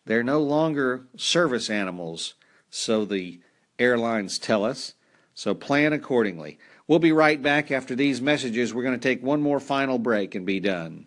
They're 0.06 0.22
no 0.22 0.40
longer 0.40 1.04
service 1.16 1.68
animals, 1.68 2.34
so 2.70 3.04
the 3.04 3.40
airlines 3.78 4.38
tell 4.38 4.64
us. 4.64 4.94
So 5.34 5.52
plan 5.52 5.92
accordingly. 5.92 6.58
We'll 6.86 6.98
be 6.98 7.12
right 7.12 7.40
back 7.40 7.70
after 7.70 7.94
these 7.94 8.20
messages. 8.20 8.74
We're 8.74 8.82
going 8.82 8.98
to 8.98 9.08
take 9.08 9.22
one 9.22 9.40
more 9.40 9.58
final 9.58 9.98
break 9.98 10.34
and 10.34 10.44
be 10.44 10.60
done. 10.60 11.06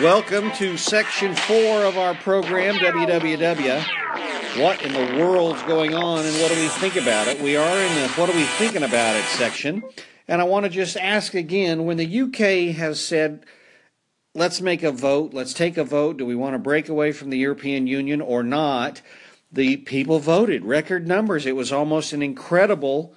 Welcome 0.00 0.50
to 0.52 0.78
section 0.78 1.34
four 1.34 1.84
of 1.84 1.98
our 1.98 2.14
program, 2.14 2.76
WWW. 2.76 4.62
What 4.62 4.80
in 4.80 4.92
the 4.92 5.22
world's 5.22 5.62
going 5.64 5.92
on 5.92 6.24
and 6.24 6.34
what 6.40 6.50
do 6.50 6.58
we 6.58 6.68
think 6.68 6.96
about 6.96 7.26
it? 7.26 7.38
We 7.42 7.56
are 7.56 7.78
in 7.78 7.94
the 7.96 8.08
What 8.10 8.30
Are 8.30 8.36
We 8.36 8.44
Thinking 8.44 8.84
About 8.84 9.16
It 9.16 9.24
section. 9.24 9.82
And 10.26 10.40
I 10.40 10.44
want 10.44 10.64
to 10.64 10.70
just 10.70 10.96
ask 10.96 11.34
again 11.34 11.84
when 11.84 11.98
the 11.98 12.20
UK 12.22 12.74
has 12.76 12.98
said, 13.04 13.44
let's 14.34 14.60
make 14.60 14.82
a 14.82 14.92
vote. 14.92 15.34
Let's 15.34 15.52
take 15.52 15.76
a 15.76 15.84
vote. 15.84 16.18
Do 16.18 16.26
we 16.26 16.34
want 16.34 16.54
to 16.54 16.58
break 16.58 16.88
away 16.88 17.12
from 17.12 17.30
the 17.30 17.38
European 17.38 17.86
Union 17.86 18.20
or 18.20 18.42
not? 18.42 19.02
the 19.50 19.78
people 19.78 20.18
voted 20.18 20.64
record 20.64 21.06
numbers. 21.06 21.46
It 21.46 21.56
was 21.56 21.72
almost 21.72 22.12
an 22.12 22.22
incredible 22.22 23.14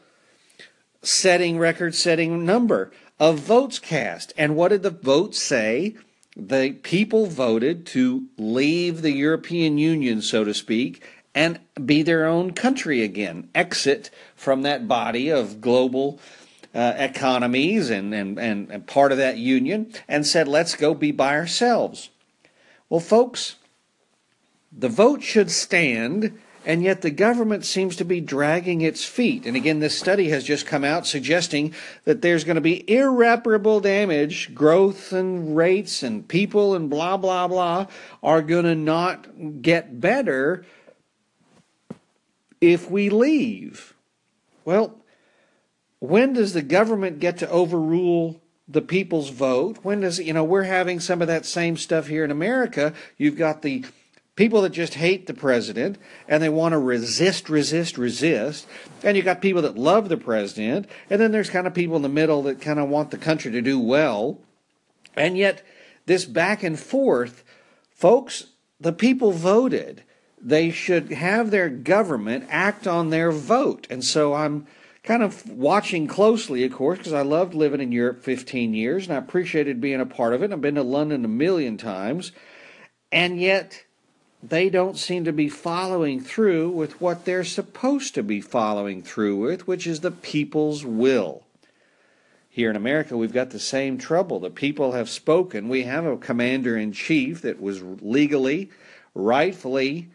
setting 1.02 1.58
record 1.58 1.96
setting 1.96 2.46
number 2.46 2.92
of 3.20 3.40
votes 3.40 3.80
cast. 3.80 4.34
And 4.38 4.56
what 4.56 4.70
did 4.70 4.84
the 4.84 4.92
votes 4.92 5.42
say? 5.42 5.96
The 6.36 6.74
people 6.84 7.26
voted 7.26 7.86
to 7.88 8.28
leave 8.38 9.02
the 9.02 9.12
European 9.12 9.78
Union, 9.78 10.22
so 10.22 10.44
to 10.44 10.54
speak, 10.54 11.04
and 11.36 11.60
be 11.86 12.04
their 12.04 12.26
own 12.26 12.54
country 12.54 13.04
again, 13.04 13.50
exit 13.54 14.10
from 14.36 14.62
that 14.62 14.88
body 14.88 15.30
of 15.30 15.60
global 15.60 16.20
uh, 16.74 16.94
economies 16.98 17.90
and, 17.90 18.14
and, 18.14 18.40
and, 18.40 18.72
and 18.72 18.88
part 18.88 19.12
of 19.12 19.18
that 19.18 19.38
union, 19.38 19.92
and 20.08 20.26
said, 20.26 20.48
let's 20.48 20.76
go 20.76 20.94
be 20.94 21.12
by 21.12 21.36
ourselves. 21.36 22.10
Well, 22.90 23.00
folks, 23.00 23.56
the 24.72 24.90
vote 24.90 25.22
should 25.22 25.52
stand 25.52 26.40
and 26.66 26.84
yet 26.84 27.02
the 27.02 27.10
government 27.10 27.66
seems 27.66 27.96
to 27.96 28.06
be 28.06 28.22
dragging 28.22 28.82
its 28.82 29.04
feet. 29.04 29.46
And 29.46 29.56
again, 29.56 29.80
this 29.80 29.98
study 29.98 30.30
has 30.30 30.44
just 30.44 30.68
come 30.68 30.84
out 30.84 31.08
suggesting 31.08 31.74
that 32.04 32.22
there's 32.22 32.44
going 32.44 32.56
to 32.56 32.62
be 32.62 32.90
irreparable 32.90 33.80
damage, 33.80 34.54
growth 34.54 35.12
and 35.12 35.56
rates 35.56 36.04
and 36.04 36.28
people 36.28 36.76
and 36.76 36.90
blah, 36.90 37.18
blah, 37.18 37.48
blah 37.48 37.88
are 38.22 38.44
going 38.44 38.66
to 38.66 38.76
not 38.76 39.62
get 39.62 40.00
better 40.00 40.64
if 42.60 42.92
we 42.92 43.10
leave. 43.10 43.96
Well, 44.64 45.01
when 46.02 46.34
does 46.34 46.54
the 46.54 46.64
government 46.64 47.20
get 47.20 47.38
to 47.38 47.50
overrule 47.50 48.42
the 48.68 48.82
people's 48.82 49.30
vote? 49.30 49.78
When 49.84 50.02
does, 50.02 50.20
you 50.20 50.34
know, 50.34 50.44
we're 50.44 50.64
having 50.64 51.00
some 51.00 51.22
of 51.22 51.28
that 51.28 51.46
same 51.46 51.78
stuff 51.78 52.08
here 52.08 52.26
in 52.26 52.32
America. 52.32 52.94
You've 53.18 53.38
got 53.38 53.62
the 53.62 53.86
people 54.36 54.64
that 54.64 54.72
just 54.72 54.96
hate 54.96 55.28
the 55.28 55.34
president 55.36 56.00
and 56.28 56.42
they 56.42 56.50
want 56.50 56.72
to 56.72 56.80
resist, 56.80 57.50
resist, 57.50 58.00
resist. 58.00 58.66
And 59.04 59.16
you've 59.16 59.26
got 59.26 59.44
people 59.44 59.62
that 59.62 59.78
love 59.78 60.10
the 60.10 60.18
president. 60.18 60.88
And 61.08 61.22
then 61.22 61.32
there's 61.32 61.52
kind 61.52 61.68
of 61.68 61.76
people 61.76 61.98
in 61.98 62.02
the 62.02 62.10
middle 62.10 62.42
that 62.44 62.62
kind 62.62 62.80
of 62.80 62.90
want 62.90 63.12
the 63.12 63.18
country 63.20 63.52
to 63.52 63.62
do 63.62 63.80
well. 63.80 64.40
And 65.16 65.38
yet, 65.38 65.62
this 66.08 66.26
back 66.26 66.64
and 66.64 66.80
forth, 66.80 67.44
folks, 67.92 68.48
the 68.80 68.94
people 68.94 69.34
voted. 69.34 70.04
They 70.42 70.72
should 70.72 71.12
have 71.12 71.52
their 71.52 71.70
government 71.70 72.46
act 72.50 72.88
on 72.88 73.12
their 73.12 73.32
vote. 73.32 73.86
And 73.92 74.04
so 74.04 74.34
I'm 74.34 74.66
kind 75.04 75.24
of 75.24 75.50
watching 75.50 76.08
closely, 76.08 76.64
of 76.64 76.74
course, 76.74 77.00
because 77.00 77.14
I 77.14 77.22
loved 77.22 77.54
living 77.54 77.82
in 77.82 77.92
Europe 77.92 78.24
15 78.24 78.74
years 78.74 79.08
and 79.08 79.16
I 79.16 79.18
appreciated 79.18 79.82
being 79.82 80.00
a 80.00 80.06
part 80.06 80.34
of 80.34 80.44
it. 80.44 80.52
I've 80.52 80.62
been 80.62 80.76
to 80.76 80.84
London 80.84 81.26
a 81.26 81.30
million 81.30 81.78
times. 81.78 82.32
And 83.12 83.40
yet, 83.40 83.86
they 84.44 84.70
don't 84.70 84.98
seem 84.98 85.26
to 85.26 85.34
be 85.34 85.50
following 85.50 86.22
through 86.22 86.70
with 86.70 87.02
what 87.02 87.26
they're 87.26 87.44
supposed 87.44 88.16
to 88.16 88.24
be 88.24 88.42
following 88.42 89.02
through 89.02 89.38
with, 89.38 89.68
which 89.68 89.86
is 89.86 90.00
the 90.00 90.12
people's 90.12 90.86
will. 90.86 91.44
Here 92.50 92.70
in 92.70 92.76
America, 92.76 93.16
we've 93.16 93.34
got 93.34 93.52
the 93.52 93.60
same 93.60 93.98
trouble. 93.98 94.40
The 94.40 94.50
people 94.50 94.92
have 94.92 95.10
spoken. 95.10 95.70
We 95.70 95.84
have 95.84 96.06
a 96.06 96.18
commander 96.18 96.78
in 96.78 96.92
chief 96.92 97.42
that 97.42 97.62
was 97.62 97.82
legally, 97.84 98.70
rightfully 99.14 100.10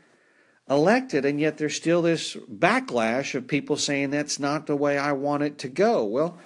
elected, 0.69 1.25
and 1.25 1.39
yet 1.39 1.59
there's 1.59 1.77
still 1.77 2.03
this 2.03 2.35
backlash 2.35 3.35
of 3.35 3.47
people 3.47 3.77
saying 3.77 4.11
that's 4.11 4.39
not 4.39 4.67
the 4.67 4.77
way 4.77 4.99
I 4.99 5.13
want 5.13 5.43
it 5.43 5.59
to 5.59 5.69
go. 5.69 6.05
Well, 6.05 6.39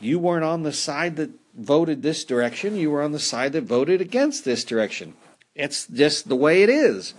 you 0.00 0.18
weren't 0.18 0.44
on 0.44 0.62
the 0.62 0.72
side 0.72 1.16
that 1.16 1.30
voted 1.56 2.02
this 2.02 2.24
direction, 2.24 2.76
you 2.76 2.90
were 2.90 3.02
on 3.02 3.12
the 3.12 3.18
side 3.18 3.52
that 3.52 3.62
voted 3.62 4.00
against 4.00 4.44
this 4.44 4.64
direction. 4.64 5.14
It's 5.54 5.86
just 5.86 6.28
the 6.28 6.36
way 6.36 6.62
it 6.62 6.68
is. 6.68 7.14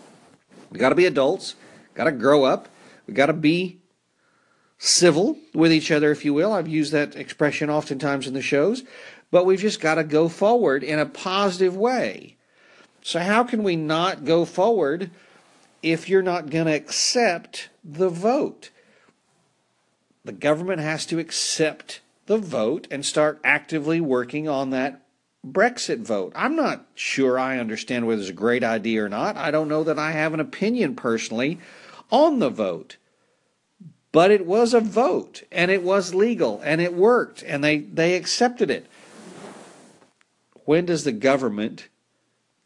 We 0.70 0.78
got 0.78 0.90
to 0.90 0.96
be 0.96 1.06
adults, 1.06 1.56
got 1.94 2.04
to 2.04 2.12
grow 2.12 2.44
up, 2.44 2.68
we 3.08 3.14
got 3.14 3.28
to 3.28 3.34
be 3.34 3.80
civil 4.78 5.38
with 5.54 5.72
each 5.72 5.90
other, 5.90 6.12
if 6.12 6.26
you 6.26 6.34
will. 6.34 6.52
I've 6.52 6.68
used 6.68 6.92
that 6.92 7.16
expression 7.16 7.70
oftentimes 7.70 8.28
in 8.28 8.34
the 8.34 8.42
shows, 8.42 8.84
but 9.32 9.46
we've 9.46 9.60
just 9.60 9.80
got 9.80 9.96
to 9.96 10.04
go 10.04 10.28
forward 10.28 10.84
in 10.84 11.00
a 11.00 11.06
positive 11.06 11.78
way. 11.78 12.36
So, 13.02 13.20
how 13.20 13.44
can 13.44 13.64
we 13.64 13.76
not 13.76 14.26
go 14.26 14.46
forward 14.46 15.12
if 15.86 16.10
you're 16.10 16.24
not 16.24 16.50
going 16.50 16.66
to 16.66 16.74
accept 16.74 17.70
the 17.84 18.10
vote? 18.10 18.72
The 20.24 20.32
government 20.32 20.82
has 20.82 21.06
to 21.06 21.20
accept 21.20 22.02
the 22.26 22.40
vote 22.40 22.88
and 22.90 23.06
start 23.06 23.40
actively 23.44 24.02
working 24.02 24.50
on 24.50 24.72
that 24.72 25.06
Brexit 25.46 26.00
vote. 26.00 26.34
I'm 26.36 26.56
not 26.56 26.88
sure 26.96 27.38
I 27.38 27.60
understand 27.60 28.08
whether 28.08 28.20
it's 28.20 28.32
a 28.32 28.34
great 28.34 28.64
idea 28.64 29.06
or 29.06 29.10
not. 29.10 29.38
I 29.38 29.52
don't 29.52 29.68
know 29.68 29.84
that 29.84 30.00
I 30.00 30.12
have 30.12 30.34
an 30.34 30.40
opinion 30.40 30.96
personally 30.96 31.60
on 32.12 32.40
the 32.40 32.50
vote. 32.50 32.98
But 34.12 34.32
it 34.32 34.48
was 34.48 34.74
a 34.74 34.80
vote 34.80 35.44
and 35.52 35.70
it 35.70 35.84
was 35.84 36.16
legal 36.16 36.62
and 36.64 36.82
it 36.82 36.96
worked 36.96 37.44
and 37.44 37.64
they, 37.64 37.78
they 37.78 38.16
accepted 38.16 38.72
it. 38.72 38.88
When 40.64 40.88
does 40.88 41.04
the 41.04 41.12
government 41.12 41.90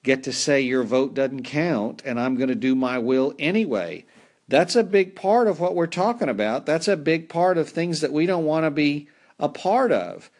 get 0.04 0.24
to 0.24 0.34
say 0.34 0.62
your 0.62 0.84
vote 0.84 1.14
doesn't 1.14 1.44
count 1.44 2.02
and 2.06 2.20
I'm 2.20 2.36
going 2.36 2.50
to 2.50 2.56
do 2.56 2.76
my 2.76 2.98
will 2.98 3.34
anyway? 3.38 4.06
That's 4.48 4.76
a 4.76 4.84
big 4.84 5.16
part 5.16 5.48
of 5.48 5.60
what 5.60 5.76
we're 5.76 5.88
talking 5.88 6.30
about. 6.30 6.66
That's 6.66 6.88
a 6.88 6.98
big 6.98 7.30
part 7.30 7.58
of 7.58 7.70
things 7.70 8.02
that 8.02 8.12
we 8.12 8.26
don't 8.26 8.46
want 8.46 8.66
to 8.66 8.72
be 8.72 9.08
a 9.40 9.48
part 9.48 9.92
of. 9.92 10.32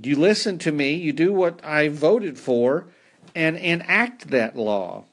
You 0.00 0.16
listen 0.16 0.58
to 0.58 0.70
me, 0.70 0.94
you 0.94 1.12
do 1.12 1.32
what 1.32 1.64
I 1.64 1.88
voted 1.88 2.38
for, 2.38 2.86
and 3.34 3.56
enact 3.56 4.28
that 4.28 4.56
law. 4.56 5.04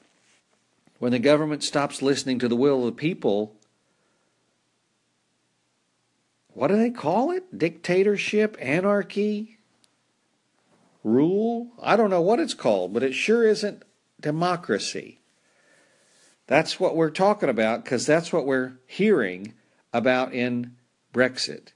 When 0.98 1.12
the 1.12 1.18
government 1.18 1.64
stops 1.64 2.00
listening 2.00 2.38
to 2.38 2.48
the 2.48 2.56
will 2.56 2.80
of 2.80 2.86
the 2.86 2.92
people, 2.92 3.54
what 6.54 6.68
do 6.68 6.76
they 6.76 6.90
call 6.90 7.32
it? 7.32 7.58
Dictatorship, 7.58 8.56
anarchy, 8.60 9.55
rule? 11.06 11.68
I 11.80 11.96
don't 11.96 12.10
know 12.10 12.20
what 12.20 12.40
it's 12.40 12.54
called, 12.54 12.92
but 12.92 13.02
it 13.02 13.14
sure 13.14 13.46
isn't 13.46 13.82
democracy. 14.20 15.20
That's 16.46 16.78
what 16.78 16.96
we're 16.96 17.10
talking 17.10 17.48
about 17.48 17.84
because 17.84 18.06
that's 18.06 18.32
what 18.32 18.46
we're 18.46 18.78
hearing 18.86 19.54
about 19.92 20.32
in 20.32 20.76
Brexit. 21.14 21.68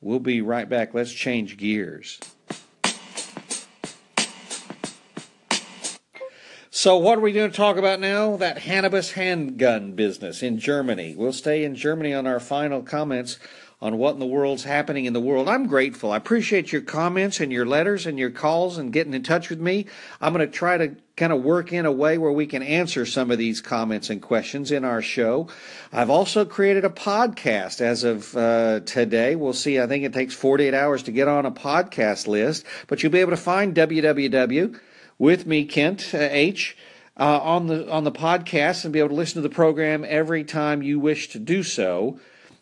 We'll 0.00 0.20
be 0.20 0.40
right 0.40 0.68
back. 0.68 0.94
Let's 0.94 1.12
change 1.12 1.56
gears. 1.56 2.18
So, 6.72 6.96
what 6.96 7.18
are 7.18 7.20
we 7.20 7.32
going 7.32 7.50
to 7.50 7.56
talk 7.56 7.76
about 7.76 8.00
now? 8.00 8.36
That 8.36 8.58
Hannibus 8.58 9.12
handgun 9.12 9.92
business 9.92 10.42
in 10.42 10.58
Germany. 10.58 11.14
We'll 11.14 11.32
stay 11.34 11.64
in 11.64 11.74
Germany 11.74 12.14
on 12.14 12.26
our 12.26 12.40
final 12.40 12.80
comments 12.80 13.38
on 13.82 13.96
what 13.96 14.12
in 14.12 14.20
the 14.20 14.26
world's 14.26 14.64
happening 14.64 15.06
in 15.06 15.14
the 15.14 15.20
world. 15.20 15.48
I'm 15.48 15.66
grateful. 15.66 16.12
I 16.12 16.18
appreciate 16.18 16.70
your 16.70 16.82
comments 16.82 17.40
and 17.40 17.50
your 17.50 17.64
letters 17.64 18.04
and 18.04 18.18
your 18.18 18.30
calls 18.30 18.76
and 18.76 18.92
getting 18.92 19.14
in 19.14 19.22
touch 19.22 19.48
with 19.48 19.58
me. 19.58 19.86
I'm 20.20 20.34
going 20.34 20.46
to 20.46 20.52
try 20.52 20.76
to 20.76 20.96
kind 21.16 21.32
of 21.32 21.42
work 21.42 21.72
in 21.72 21.86
a 21.86 21.92
way 21.92 22.18
where 22.18 22.32
we 22.32 22.46
can 22.46 22.62
answer 22.62 23.06
some 23.06 23.30
of 23.30 23.38
these 23.38 23.62
comments 23.62 24.10
and 24.10 24.20
questions 24.20 24.70
in 24.70 24.84
our 24.84 25.00
show. 25.00 25.48
I've 25.92 26.10
also 26.10 26.44
created 26.44 26.84
a 26.84 26.90
podcast 26.90 27.80
as 27.80 28.04
of 28.04 28.36
uh, 28.36 28.80
today. 28.80 29.34
We'll 29.34 29.54
see. 29.54 29.80
I 29.80 29.86
think 29.86 30.04
it 30.04 30.12
takes 30.12 30.34
48 30.34 30.74
hours 30.74 31.02
to 31.04 31.12
get 31.12 31.26
on 31.26 31.46
a 31.46 31.50
podcast 31.50 32.26
list, 32.26 32.66
but 32.86 33.02
you'll 33.02 33.12
be 33.12 33.20
able 33.20 33.30
to 33.30 33.36
find 33.38 33.74
www 33.74 34.78
with 35.18 35.46
me, 35.46 35.64
Kent 35.64 36.10
uh, 36.14 36.18
H. 36.18 36.76
Uh, 37.16 37.38
on 37.42 37.66
the 37.66 37.90
on 37.90 38.04
the 38.04 38.12
podcast 38.12 38.84
and 38.84 38.94
be 38.94 38.98
able 38.98 39.10
to 39.10 39.14
listen 39.14 39.42
to 39.42 39.46
the 39.46 39.54
program 39.54 40.06
every 40.08 40.42
time 40.42 40.82
you 40.82 40.98
wish 40.98 41.28
to 41.28 41.38
do 41.38 41.62
so 41.62 42.18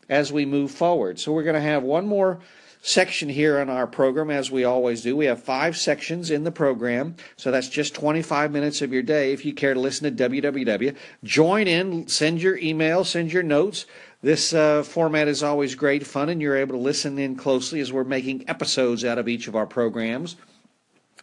as 0.08 0.32
we 0.32 0.44
move 0.44 0.70
forward. 0.70 1.18
So 1.18 1.32
we're 1.32 1.42
going 1.42 1.54
to 1.54 1.60
have 1.60 1.82
one 1.82 2.06
more 2.06 2.40
section 2.80 3.28
here 3.28 3.58
in 3.58 3.68
our 3.68 3.86
program, 3.86 4.30
as 4.30 4.50
we 4.50 4.64
always 4.64 5.02
do. 5.02 5.16
We 5.16 5.26
have 5.26 5.42
five 5.42 5.76
sections 5.76 6.30
in 6.30 6.44
the 6.44 6.52
program, 6.52 7.16
so 7.36 7.50
that's 7.50 7.68
just 7.68 7.94
25 7.94 8.52
minutes 8.52 8.82
of 8.82 8.92
your 8.92 9.02
day 9.02 9.32
if 9.32 9.44
you 9.44 9.52
care 9.52 9.74
to 9.74 9.80
listen 9.80 10.14
to 10.16 10.28
WWW. 10.28 10.96
Join 11.24 11.66
in, 11.66 12.06
send 12.06 12.40
your 12.40 12.56
email, 12.58 13.04
send 13.04 13.32
your 13.32 13.42
notes. 13.42 13.86
This 14.22 14.52
uh, 14.52 14.82
format 14.82 15.28
is 15.28 15.42
always 15.42 15.74
great 15.74 16.06
fun, 16.06 16.28
and 16.28 16.40
you're 16.40 16.56
able 16.56 16.76
to 16.76 16.82
listen 16.82 17.18
in 17.18 17.36
closely 17.36 17.80
as 17.80 17.92
we're 17.92 18.04
making 18.04 18.48
episodes 18.48 19.04
out 19.04 19.18
of 19.18 19.28
each 19.28 19.48
of 19.48 19.56
our 19.56 19.66
programs. 19.66 20.36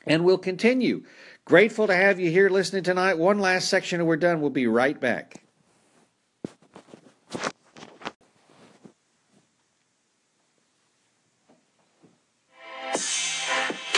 And 0.05 0.23
we'll 0.23 0.37
continue. 0.37 1.03
Grateful 1.45 1.87
to 1.87 1.95
have 1.95 2.19
you 2.19 2.31
here 2.31 2.49
listening 2.49 2.83
tonight. 2.83 3.17
One 3.17 3.39
last 3.39 3.69
section 3.69 3.99
and 3.99 4.07
we're 4.07 4.17
done. 4.17 4.39
We'll 4.41 4.49
be 4.49 4.67
right 4.67 4.99
back. 4.99 5.41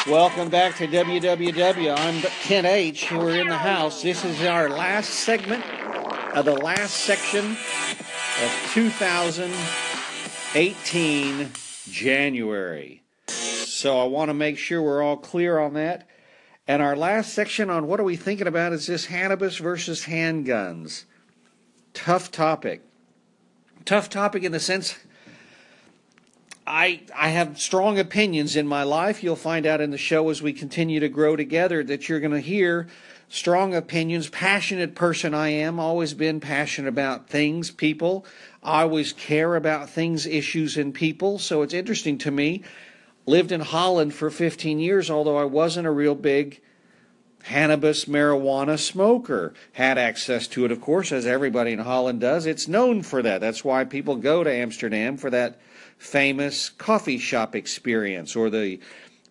Welcome 0.09 0.47
back 0.47 0.77
to 0.77 0.87
WWW. 0.87 1.97
I'm 1.97 2.21
Kent 2.41 2.65
H. 2.65 3.11
We're 3.11 3.41
in 3.41 3.49
the 3.49 3.57
house. 3.57 4.01
This 4.01 4.23
is 4.23 4.41
our 4.43 4.69
last 4.69 5.09
segment 5.09 5.65
of 6.33 6.45
the 6.45 6.53
last 6.53 6.93
section 6.93 7.51
of 7.51 8.71
2018 8.73 11.51
January. 11.91 13.03
So 13.27 13.99
I 13.99 14.05
want 14.05 14.29
to 14.29 14.33
make 14.33 14.57
sure 14.57 14.81
we're 14.81 15.03
all 15.03 15.17
clear 15.17 15.59
on 15.59 15.73
that. 15.73 16.07
And 16.69 16.81
our 16.81 16.95
last 16.95 17.33
section 17.33 17.69
on 17.69 17.87
what 17.87 17.99
are 17.99 18.05
we 18.05 18.15
thinking 18.15 18.47
about 18.47 18.71
is 18.71 18.87
this 18.87 19.07
Hannibus 19.07 19.57
versus 19.57 20.05
handguns. 20.05 21.03
tough 21.93 22.31
topic. 22.31 22.81
Tough 23.83 24.09
topic 24.09 24.43
in 24.43 24.53
the 24.53 24.61
sense 24.61 24.95
I 26.67 26.99
I 27.15 27.29
have 27.29 27.59
strong 27.59 27.97
opinions 27.97 28.57
in 28.57 28.67
my 28.67 28.83
life. 28.83 29.23
You'll 29.23 29.37
find 29.37 29.65
out 29.65 29.79
in 29.79 29.91
the 29.91 29.97
show 29.97 30.29
as 30.29 30.41
we 30.41 30.51
continue 30.51 30.99
to 30.99 31.07
grow 31.07 31.37
together 31.37 31.81
that 31.85 32.09
you're 32.09 32.19
going 32.19 32.33
to 32.33 32.41
hear 32.41 32.87
strong 33.29 33.73
opinions, 33.73 34.29
passionate 34.29 34.93
person 34.93 35.33
I 35.33 35.49
am, 35.49 35.79
always 35.79 36.13
been 36.13 36.41
passionate 36.41 36.89
about 36.89 37.29
things, 37.29 37.71
people. 37.71 38.25
I 38.61 38.81
always 38.81 39.13
care 39.13 39.55
about 39.55 39.89
things, 39.89 40.25
issues 40.25 40.75
and 40.75 40.93
people. 40.93 41.39
So 41.39 41.61
it's 41.61 41.73
interesting 41.73 42.17
to 42.19 42.31
me. 42.31 42.63
Lived 43.25 43.53
in 43.53 43.61
Holland 43.61 44.13
for 44.13 44.29
15 44.29 44.79
years 44.79 45.09
although 45.09 45.37
I 45.37 45.45
wasn't 45.45 45.87
a 45.87 45.91
real 45.91 46.15
big 46.15 46.59
cannabis 47.45 48.05
marijuana 48.05 48.77
smoker. 48.77 49.53
Had 49.71 49.97
access 49.97 50.47
to 50.49 50.65
it, 50.65 50.71
of 50.73 50.81
course, 50.81 51.13
as 51.13 51.25
everybody 51.25 51.71
in 51.71 51.79
Holland 51.79 52.19
does. 52.19 52.45
It's 52.45 52.67
known 52.67 53.03
for 53.03 53.21
that. 53.21 53.39
That's 53.39 53.63
why 53.63 53.85
people 53.85 54.17
go 54.17 54.43
to 54.43 54.51
Amsterdam 54.51 55.15
for 55.15 55.29
that 55.29 55.57
famous 55.97 56.69
coffee 56.69 57.17
shop 57.17 57.55
experience 57.55 58.35
or 58.35 58.49
the 58.49 58.79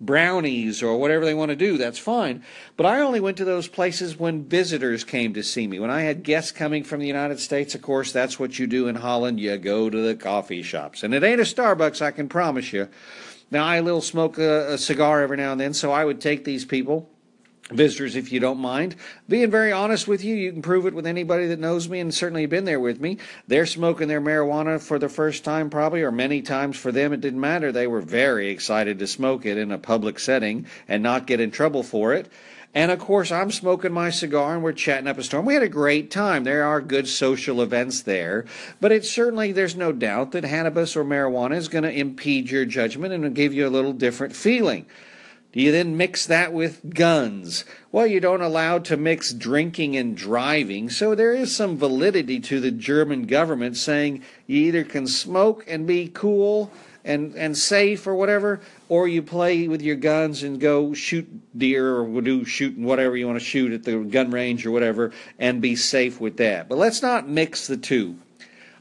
brownies 0.00 0.82
or 0.82 0.98
whatever 0.98 1.24
they 1.24 1.34
want 1.34 1.50
to 1.50 1.56
do. 1.56 1.78
That's 1.78 1.98
fine. 1.98 2.42
But 2.76 2.86
I 2.86 3.00
only 3.00 3.20
went 3.20 3.38
to 3.38 3.44
those 3.44 3.68
places 3.68 4.18
when 4.18 4.44
visitors 4.44 5.04
came 5.04 5.32
to 5.34 5.42
see 5.42 5.66
me. 5.66 5.78
When 5.78 5.90
I 5.90 6.02
had 6.02 6.22
guests 6.22 6.52
coming 6.52 6.84
from 6.84 7.00
the 7.00 7.06
United 7.06 7.40
States, 7.40 7.74
of 7.74 7.82
course, 7.82 8.12
that's 8.12 8.38
what 8.38 8.58
you 8.58 8.66
do 8.66 8.88
in 8.88 8.96
Holland. 8.96 9.40
You 9.40 9.56
go 9.56 9.88
to 9.88 9.98
the 9.98 10.14
coffee 10.14 10.62
shops. 10.62 11.02
And 11.02 11.14
it 11.14 11.22
ain't 11.22 11.40
a 11.40 11.44
Starbucks, 11.44 12.02
I 12.02 12.10
can 12.10 12.28
promise 12.28 12.72
you. 12.72 12.88
Now, 13.50 13.64
I 13.64 13.80
little 13.80 14.02
smoke 14.02 14.38
a, 14.38 14.72
a 14.72 14.78
cigar 14.78 15.22
every 15.22 15.36
now 15.36 15.52
and 15.52 15.60
then, 15.60 15.72
so 15.72 15.92
I 15.92 16.04
would 16.04 16.20
take 16.20 16.44
these 16.44 16.64
people 16.64 17.08
visitors 17.70 18.14
if 18.14 18.30
you 18.30 18.38
don't 18.38 18.58
mind 18.58 18.94
being 19.28 19.50
very 19.50 19.72
honest 19.72 20.06
with 20.06 20.22
you 20.22 20.36
you 20.36 20.52
can 20.52 20.62
prove 20.62 20.86
it 20.86 20.94
with 20.94 21.06
anybody 21.06 21.48
that 21.48 21.58
knows 21.58 21.88
me 21.88 21.98
and 21.98 22.14
certainly 22.14 22.46
been 22.46 22.64
there 22.64 22.80
with 22.80 23.00
me. 23.00 23.18
They're 23.46 23.66
smoking 23.66 24.08
their 24.08 24.20
marijuana 24.20 24.80
for 24.80 24.98
the 24.98 25.08
first 25.08 25.44
time 25.44 25.70
probably 25.70 26.02
or 26.02 26.12
many 26.12 26.42
times 26.42 26.76
for 26.76 26.92
them. 26.92 27.12
It 27.12 27.20
didn't 27.20 27.40
matter. 27.40 27.72
They 27.72 27.86
were 27.86 28.00
very 28.00 28.48
excited 28.48 28.98
to 28.98 29.06
smoke 29.06 29.46
it 29.46 29.58
in 29.58 29.72
a 29.72 29.78
public 29.78 30.18
setting 30.18 30.66
and 30.88 31.02
not 31.02 31.26
get 31.26 31.40
in 31.40 31.50
trouble 31.50 31.82
for 31.82 32.14
it. 32.14 32.30
And 32.74 32.90
of 32.90 32.98
course 32.98 33.32
i'm 33.32 33.50
smoking 33.50 33.92
my 33.92 34.10
cigar 34.10 34.54
and 34.54 34.62
we're 34.62 34.72
chatting 34.72 35.08
up 35.08 35.18
a 35.18 35.22
storm. 35.22 35.46
We 35.46 35.54
had 35.54 35.62
a 35.62 35.68
great 35.68 36.10
time. 36.10 36.44
There 36.44 36.64
are 36.64 36.80
good 36.80 37.08
social 37.08 37.62
events 37.62 38.02
there 38.02 38.44
but 38.80 38.92
it's 38.92 39.10
certainly 39.10 39.52
there's 39.52 39.76
no 39.76 39.92
doubt 39.92 40.32
that 40.32 40.44
cannabis 40.44 40.96
or 40.96 41.04
marijuana 41.04 41.56
is 41.56 41.68
going 41.68 41.84
to 41.84 41.92
impede 41.92 42.50
your 42.50 42.64
judgment 42.64 43.12
and 43.12 43.34
give 43.34 43.54
you 43.54 43.66
a 43.66 43.70
little 43.70 43.92
different 43.92 44.36
feeling 44.36 44.86
do 45.56 45.62
you 45.62 45.72
then 45.72 45.96
mix 45.96 46.26
that 46.26 46.52
with 46.52 46.94
guns? 46.94 47.64
Well, 47.90 48.06
you 48.06 48.20
don't 48.20 48.42
allow 48.42 48.78
to 48.80 48.96
mix 48.98 49.32
drinking 49.32 49.96
and 49.96 50.14
driving, 50.14 50.90
so 50.90 51.14
there 51.14 51.32
is 51.32 51.56
some 51.56 51.78
validity 51.78 52.40
to 52.40 52.60
the 52.60 52.70
German 52.70 53.22
government 53.22 53.78
saying 53.78 54.22
you 54.46 54.58
either 54.66 54.84
can 54.84 55.06
smoke 55.06 55.64
and 55.66 55.86
be 55.86 56.08
cool 56.08 56.70
and, 57.06 57.34
and 57.36 57.56
safe 57.56 58.06
or 58.06 58.14
whatever, 58.14 58.60
or 58.90 59.08
you 59.08 59.22
play 59.22 59.66
with 59.66 59.80
your 59.80 59.96
guns 59.96 60.42
and 60.42 60.60
go 60.60 60.92
shoot 60.92 61.26
deer 61.56 62.00
or 62.00 62.20
do 62.20 62.44
shooting 62.44 62.84
whatever 62.84 63.16
you 63.16 63.26
want 63.26 63.38
to 63.38 63.44
shoot 63.44 63.72
at 63.72 63.84
the 63.84 64.00
gun 64.00 64.30
range 64.30 64.66
or 64.66 64.72
whatever 64.72 65.10
and 65.38 65.62
be 65.62 65.74
safe 65.74 66.20
with 66.20 66.36
that. 66.36 66.68
But 66.68 66.76
let's 66.76 67.00
not 67.00 67.30
mix 67.30 67.66
the 67.66 67.78
two. 67.78 68.18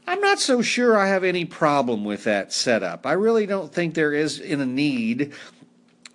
I'm 0.08 0.20
not 0.20 0.38
so 0.38 0.62
sure 0.62 0.96
I 0.96 1.08
have 1.08 1.24
any 1.24 1.44
problem 1.46 2.04
with 2.04 2.24
that 2.24 2.52
setup. 2.52 3.06
I 3.06 3.12
really 3.12 3.46
don't 3.46 3.72
think 3.72 3.94
there 3.94 4.12
is 4.12 4.38
in 4.38 4.60
a 4.60 4.66
need 4.66 5.32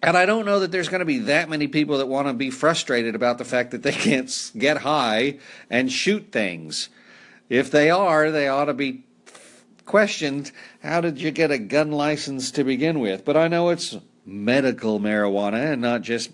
and 0.02 0.18
I 0.18 0.26
don't 0.26 0.46
know 0.46 0.60
that 0.60 0.72
there's 0.72 0.90
going 0.90 1.00
to 1.00 1.06
be 1.06 1.20
that 1.20 1.50
many 1.50 1.68
people 1.68 2.00
that 2.00 2.08
want 2.08 2.28
to 2.28 2.34
be 2.34 2.50
frustrated 2.50 3.16
about 3.16 3.38
the 3.38 3.46
fact 3.46 3.72
that 3.72 3.84
they 3.84 3.92
can't 3.92 4.52
get 4.58 4.78
high 4.78 5.40
and 5.70 5.92
shoot 5.92 6.32
things. 6.32 6.90
If 7.50 7.70
they 7.70 7.90
are, 7.90 8.32
they 8.32 8.48
ought 8.48 8.66
to 8.66 8.74
be 8.74 9.04
questioned 9.86 10.52
how 10.82 11.02
did 11.02 11.20
you 11.20 11.32
get 11.32 11.52
a 11.52 11.58
gun 11.58 11.92
license 11.92 12.52
to 12.52 12.64
begin 12.64 13.00
with? 13.00 13.26
But 13.26 13.38
I 13.38 13.48
know 13.48 13.70
it's 13.70 13.98
medical 14.26 15.00
marijuana 15.00 15.74
and 15.74 15.82
not 15.82 16.02
just 16.02 16.32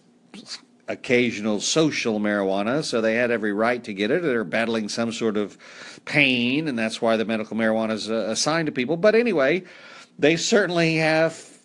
occasional 0.87 1.59
social 1.59 2.19
marijuana, 2.19 2.83
so 2.83 3.01
they 3.01 3.15
had 3.15 3.31
every 3.31 3.51
right 3.51 3.83
to 3.83 3.93
get 3.93 4.11
it. 4.11 4.21
They're 4.21 4.43
battling 4.43 4.87
some 4.89 5.11
sort 5.11 5.35
of 5.35 5.57
pain, 6.05 6.67
and 6.67 6.79
that's 6.79 7.01
why 7.01 7.17
the 7.17 7.25
medical 7.25 7.57
marijuana 7.57 7.91
is 7.91 8.09
uh, 8.09 8.27
assigned 8.29 8.67
to 8.67 8.71
people. 8.71 8.95
But 8.95 9.15
anyway, 9.15 9.63
they 10.17 10.37
certainly 10.37 10.95
have 10.97 11.56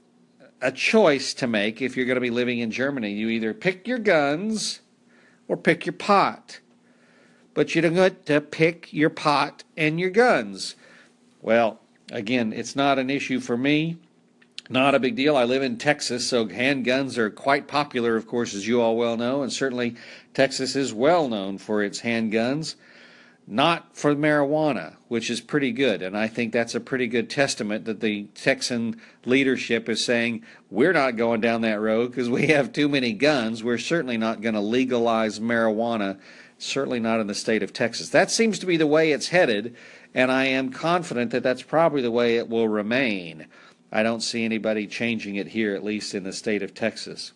a 0.63 0.73
choice 0.73 1.35
to 1.35 1.47
make 1.47 1.83
if 1.83 1.97
you're 1.97 2.07
going 2.07 2.17
to 2.17 2.21
be 2.21 2.31
living 2.31 2.61
in 2.61 2.71
Germany. 2.71 3.13
You 3.13 3.29
either 3.29 3.53
pick 3.53 3.87
your 3.87 3.99
guns 3.99 4.81
or 5.49 5.57
pick 5.57 5.85
your 5.85 5.93
pot. 5.93 6.61
But 7.53 7.75
you 7.75 7.83
don't 7.83 7.95
get 7.95 8.25
to 8.27 8.41
pick 8.41 8.93
your 8.93 9.11
pot 9.11 9.65
and 9.77 10.01
your 10.01 10.11
guns. 10.11 10.77
Well, 11.43 11.81
again, 12.11 12.53
it's 12.53 12.77
not 12.77 12.99
an 12.99 13.11
issue 13.11 13.41
for 13.41 13.57
me. 13.57 13.99
Not 14.71 14.95
a 14.95 15.01
big 15.01 15.17
deal. 15.17 15.37
I 15.37 15.45
live 15.45 15.63
in 15.63 15.77
Texas, 15.77 16.27
so 16.27 16.47
handguns 16.47 17.19
are 17.19 17.29
quite 17.29 17.67
popular, 17.67 18.17
of 18.17 18.27
course, 18.27 18.55
as 18.55 18.67
you 18.67 18.81
all 18.81 18.97
well 18.97 19.17
know, 19.17 19.43
and 19.43 19.53
certainly 19.53 19.97
Texas 20.33 20.77
is 20.77 20.95
well 20.95 21.29
known 21.29 21.59
for 21.59 21.83
its 21.83 22.01
handguns 22.01 22.77
not 23.47 23.97
for 23.97 24.15
marijuana, 24.15 24.97
which 25.09 25.29
is 25.29 25.41
pretty 25.41 25.73
good. 25.73 26.01
And 26.01 26.17
I 26.17 26.29
think 26.29 26.53
that's 26.53 26.75
a 26.75 26.81
pretty 26.81 27.07
good 27.07 27.29
testament 27.29 27.85
that 27.87 28.01
the 28.01 28.25
Texan 28.35 29.01
leadership 29.25 29.89
is 29.89 30.05
saying, 30.05 30.45
we're 30.71 30.93
not 30.93 31.17
going 31.17 31.41
down 31.41 31.63
that 31.63 31.81
road 31.81 32.11
because 32.11 32.31
we 32.31 32.49
have 32.49 32.73
too 32.73 32.89
many 32.89 33.13
guns. 33.13 33.65
We're 33.65 33.79
certainly 33.79 34.17
not 34.17 34.41
going 34.41 34.55
to 34.55 34.61
legalize 34.61 35.41
marijuana, 35.41 36.19
certainly 36.59 37.01
not 37.01 37.21
in 37.21 37.27
the 37.27 37.35
state 37.35 37.63
of 37.63 37.73
Texas. 37.73 38.11
That 38.11 38.31
seems 38.31 38.59
to 38.61 38.67
be 38.67 38.77
the 38.77 38.87
way 38.87 39.13
it's 39.13 39.29
headed, 39.29 39.75
and 40.15 40.31
I 40.31 40.45
am 40.47 40.71
confident 40.71 41.33
that 41.33 41.43
that's 41.43 41.63
probably 41.63 42.01
the 42.01 42.11
way 42.11 42.37
it 42.37 42.49
will 42.49 42.69
remain. 42.69 43.47
I 43.91 44.03
don't 44.03 44.23
see 44.23 44.45
anybody 44.45 44.87
changing 44.87 45.35
it 45.35 45.49
here, 45.49 45.75
at 45.75 45.85
least 45.85 46.15
in 46.15 46.23
the 46.23 46.33
state 46.33 46.63
of 46.63 46.75
Texas. 46.75 47.33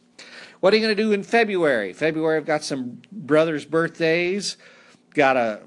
What 0.60 0.72
are 0.72 0.76
you 0.76 0.82
going 0.82 0.96
to 0.96 1.02
do 1.02 1.12
in 1.12 1.22
February? 1.22 1.92
February, 1.92 2.38
I've 2.38 2.46
got 2.46 2.64
some 2.64 3.02
brothers' 3.12 3.66
birthdays 3.66 4.56
got 5.16 5.38
a 5.38 5.60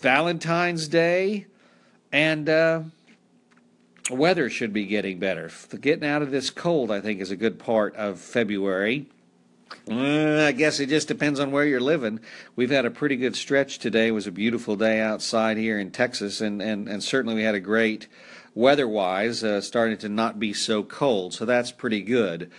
Valentine's 0.00 0.88
Day, 0.88 1.46
and 2.12 2.48
uh, 2.48 2.82
weather 4.10 4.50
should 4.50 4.72
be 4.72 4.86
getting 4.86 5.20
better. 5.20 5.50
Getting 5.80 6.04
out 6.04 6.20
of 6.22 6.32
this 6.32 6.50
cold, 6.50 6.90
I 6.90 7.00
think, 7.00 7.20
is 7.20 7.30
a 7.30 7.36
good 7.36 7.60
part 7.60 7.94
of 7.94 8.18
February. 8.18 9.06
Uh, 9.88 10.46
I 10.46 10.52
guess 10.52 10.80
it 10.80 10.88
just 10.88 11.06
depends 11.08 11.38
on 11.38 11.52
where 11.52 11.64
you're 11.64 11.80
living. 11.80 12.20
We've 12.56 12.70
had 12.70 12.86
a 12.86 12.90
pretty 12.90 13.16
good 13.16 13.36
stretch 13.36 13.78
today. 13.78 14.08
It 14.08 14.12
was 14.12 14.26
a 14.26 14.32
beautiful 14.32 14.74
day 14.74 15.00
outside 15.00 15.56
here 15.56 15.78
in 15.78 15.92
Texas, 15.92 16.40
and, 16.40 16.60
and, 16.60 16.88
and 16.88 17.02
certainly 17.02 17.36
we 17.36 17.44
had 17.44 17.54
a 17.54 17.60
great 17.60 18.08
weather 18.52 18.88
wise, 18.88 19.44
uh, 19.44 19.60
starting 19.60 19.98
to 19.98 20.08
not 20.08 20.40
be 20.40 20.52
so 20.52 20.82
cold. 20.82 21.34
So 21.34 21.44
that's 21.44 21.70
pretty 21.70 22.02
good. 22.02 22.50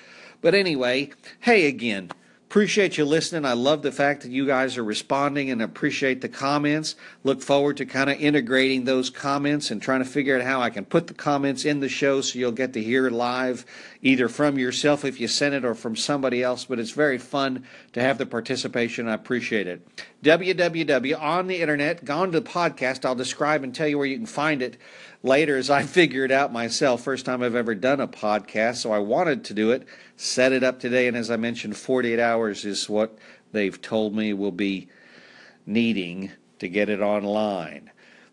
But 0.42 0.56
anyway, 0.56 1.12
hey 1.42 1.68
again, 1.68 2.12
Appreciate 2.50 2.98
you 2.98 3.06
listening. 3.06 3.46
I 3.46 3.54
love 3.54 3.84
the 3.84 3.92
fact 3.92 4.24
that 4.24 4.32
you 4.32 4.48
guys 4.48 4.76
are 4.76 4.84
responding 4.84 5.52
and 5.52 5.62
appreciate 5.62 6.22
the 6.22 6.28
comments. 6.28 6.96
Look 7.24 7.44
forward 7.44 7.78
to 7.78 7.86
kind 7.86 8.10
of 8.10 8.20
integrating 8.20 8.86
those 8.86 9.12
comments 9.12 9.70
and 9.70 9.80
trying 9.80 10.00
to 10.00 10.10
figure 10.10 10.36
out 10.36 10.42
how 10.42 10.60
I 10.60 10.72
can 10.72 10.84
put 10.84 11.06
the 11.06 11.14
comments 11.14 11.64
in 11.64 11.80
the 11.80 11.88
show 11.88 12.22
so 12.22 12.40
you'll 12.40 12.52
get 12.52 12.74
to 12.74 12.82
hear 12.82 13.06
it 13.06 13.14
live, 13.14 13.68
either 14.02 14.28
from 14.28 14.58
yourself 14.58 15.06
if 15.06 15.20
you 15.20 15.28
send 15.28 15.54
it 15.54 15.64
or 15.64 15.76
from 15.76 15.96
somebody 15.96 16.42
else. 16.42 16.66
But 16.66 16.80
it's 16.80 16.90
very 16.90 17.20
fun 17.20 17.68
to 17.94 18.02
have 18.02 18.18
the 18.18 18.26
participation. 18.26 19.08
I 19.08 19.14
appreciate 19.14 19.68
it. 19.68 19.88
www 20.24 21.22
on 21.22 21.46
the 21.46 21.62
internet, 21.62 22.04
gone 22.04 22.32
to 22.32 22.40
the 22.40 22.50
podcast. 22.50 23.06
I'll 23.06 23.14
describe 23.14 23.64
and 23.64 23.76
tell 23.76 23.88
you 23.88 24.00
where 24.00 24.08
you 24.08 24.18
can 24.18 24.26
find 24.26 24.64
it 24.64 24.76
later 25.24 25.58
as 25.58 25.70
I 25.70 25.84
figured 25.86 26.32
out 26.32 26.54
myself. 26.54 27.02
First 27.02 27.26
time 27.26 27.42
I've 27.44 27.56
ever 27.56 27.76
done 27.76 28.00
a 28.00 28.08
podcast, 28.08 28.78
so 28.78 28.92
I 28.92 29.00
wanted 29.00 29.44
to 29.46 29.54
do 29.54 29.72
it, 29.72 29.86
set 30.16 30.52
it 30.52 30.64
up 30.64 30.80
today, 30.80 31.08
and 31.08 31.18
as 31.18 31.32
I 31.32 31.38
mentioned, 31.38 31.78
48 31.78 32.20
hours 32.20 32.66
is 32.66 32.90
what 32.90 33.18
they've 33.52 33.82
told 33.82 34.16
me 34.16 34.34
will 34.34 34.52
be 34.52 34.88
needing 35.66 36.32
to 36.60 36.68
get 36.68 36.90
it 36.90 37.02
online. 37.02 37.92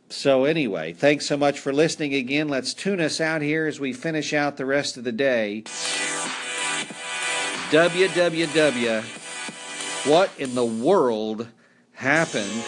So, 0.09 0.45
anyway, 0.45 0.93
thanks 0.93 1.27
so 1.27 1.37
much 1.37 1.59
for 1.59 1.73
listening 1.73 2.15
again. 2.15 2.49
Let's 2.49 2.75
tune 2.75 3.01
us 3.01 3.21
out 3.21 3.43
here 3.43 3.67
as 3.67 3.81
we 3.81 3.93
finish 3.93 4.33
out 4.33 4.57
the 4.57 4.65
rest 4.65 4.97
of 4.97 5.03
the 5.03 5.11
day. 5.11 5.65
www. 7.71 9.03
What 10.09 10.31
in 10.39 10.55
the 10.55 10.65
world 10.65 11.49
happened, 11.95 12.63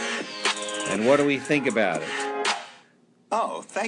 and 0.89 1.07
what 1.07 1.19
do 1.19 1.25
we 1.25 1.39
think 1.39 1.69
about 1.69 2.03
it? 2.03 2.09
Oh, 3.31 3.63
thank 3.63 3.87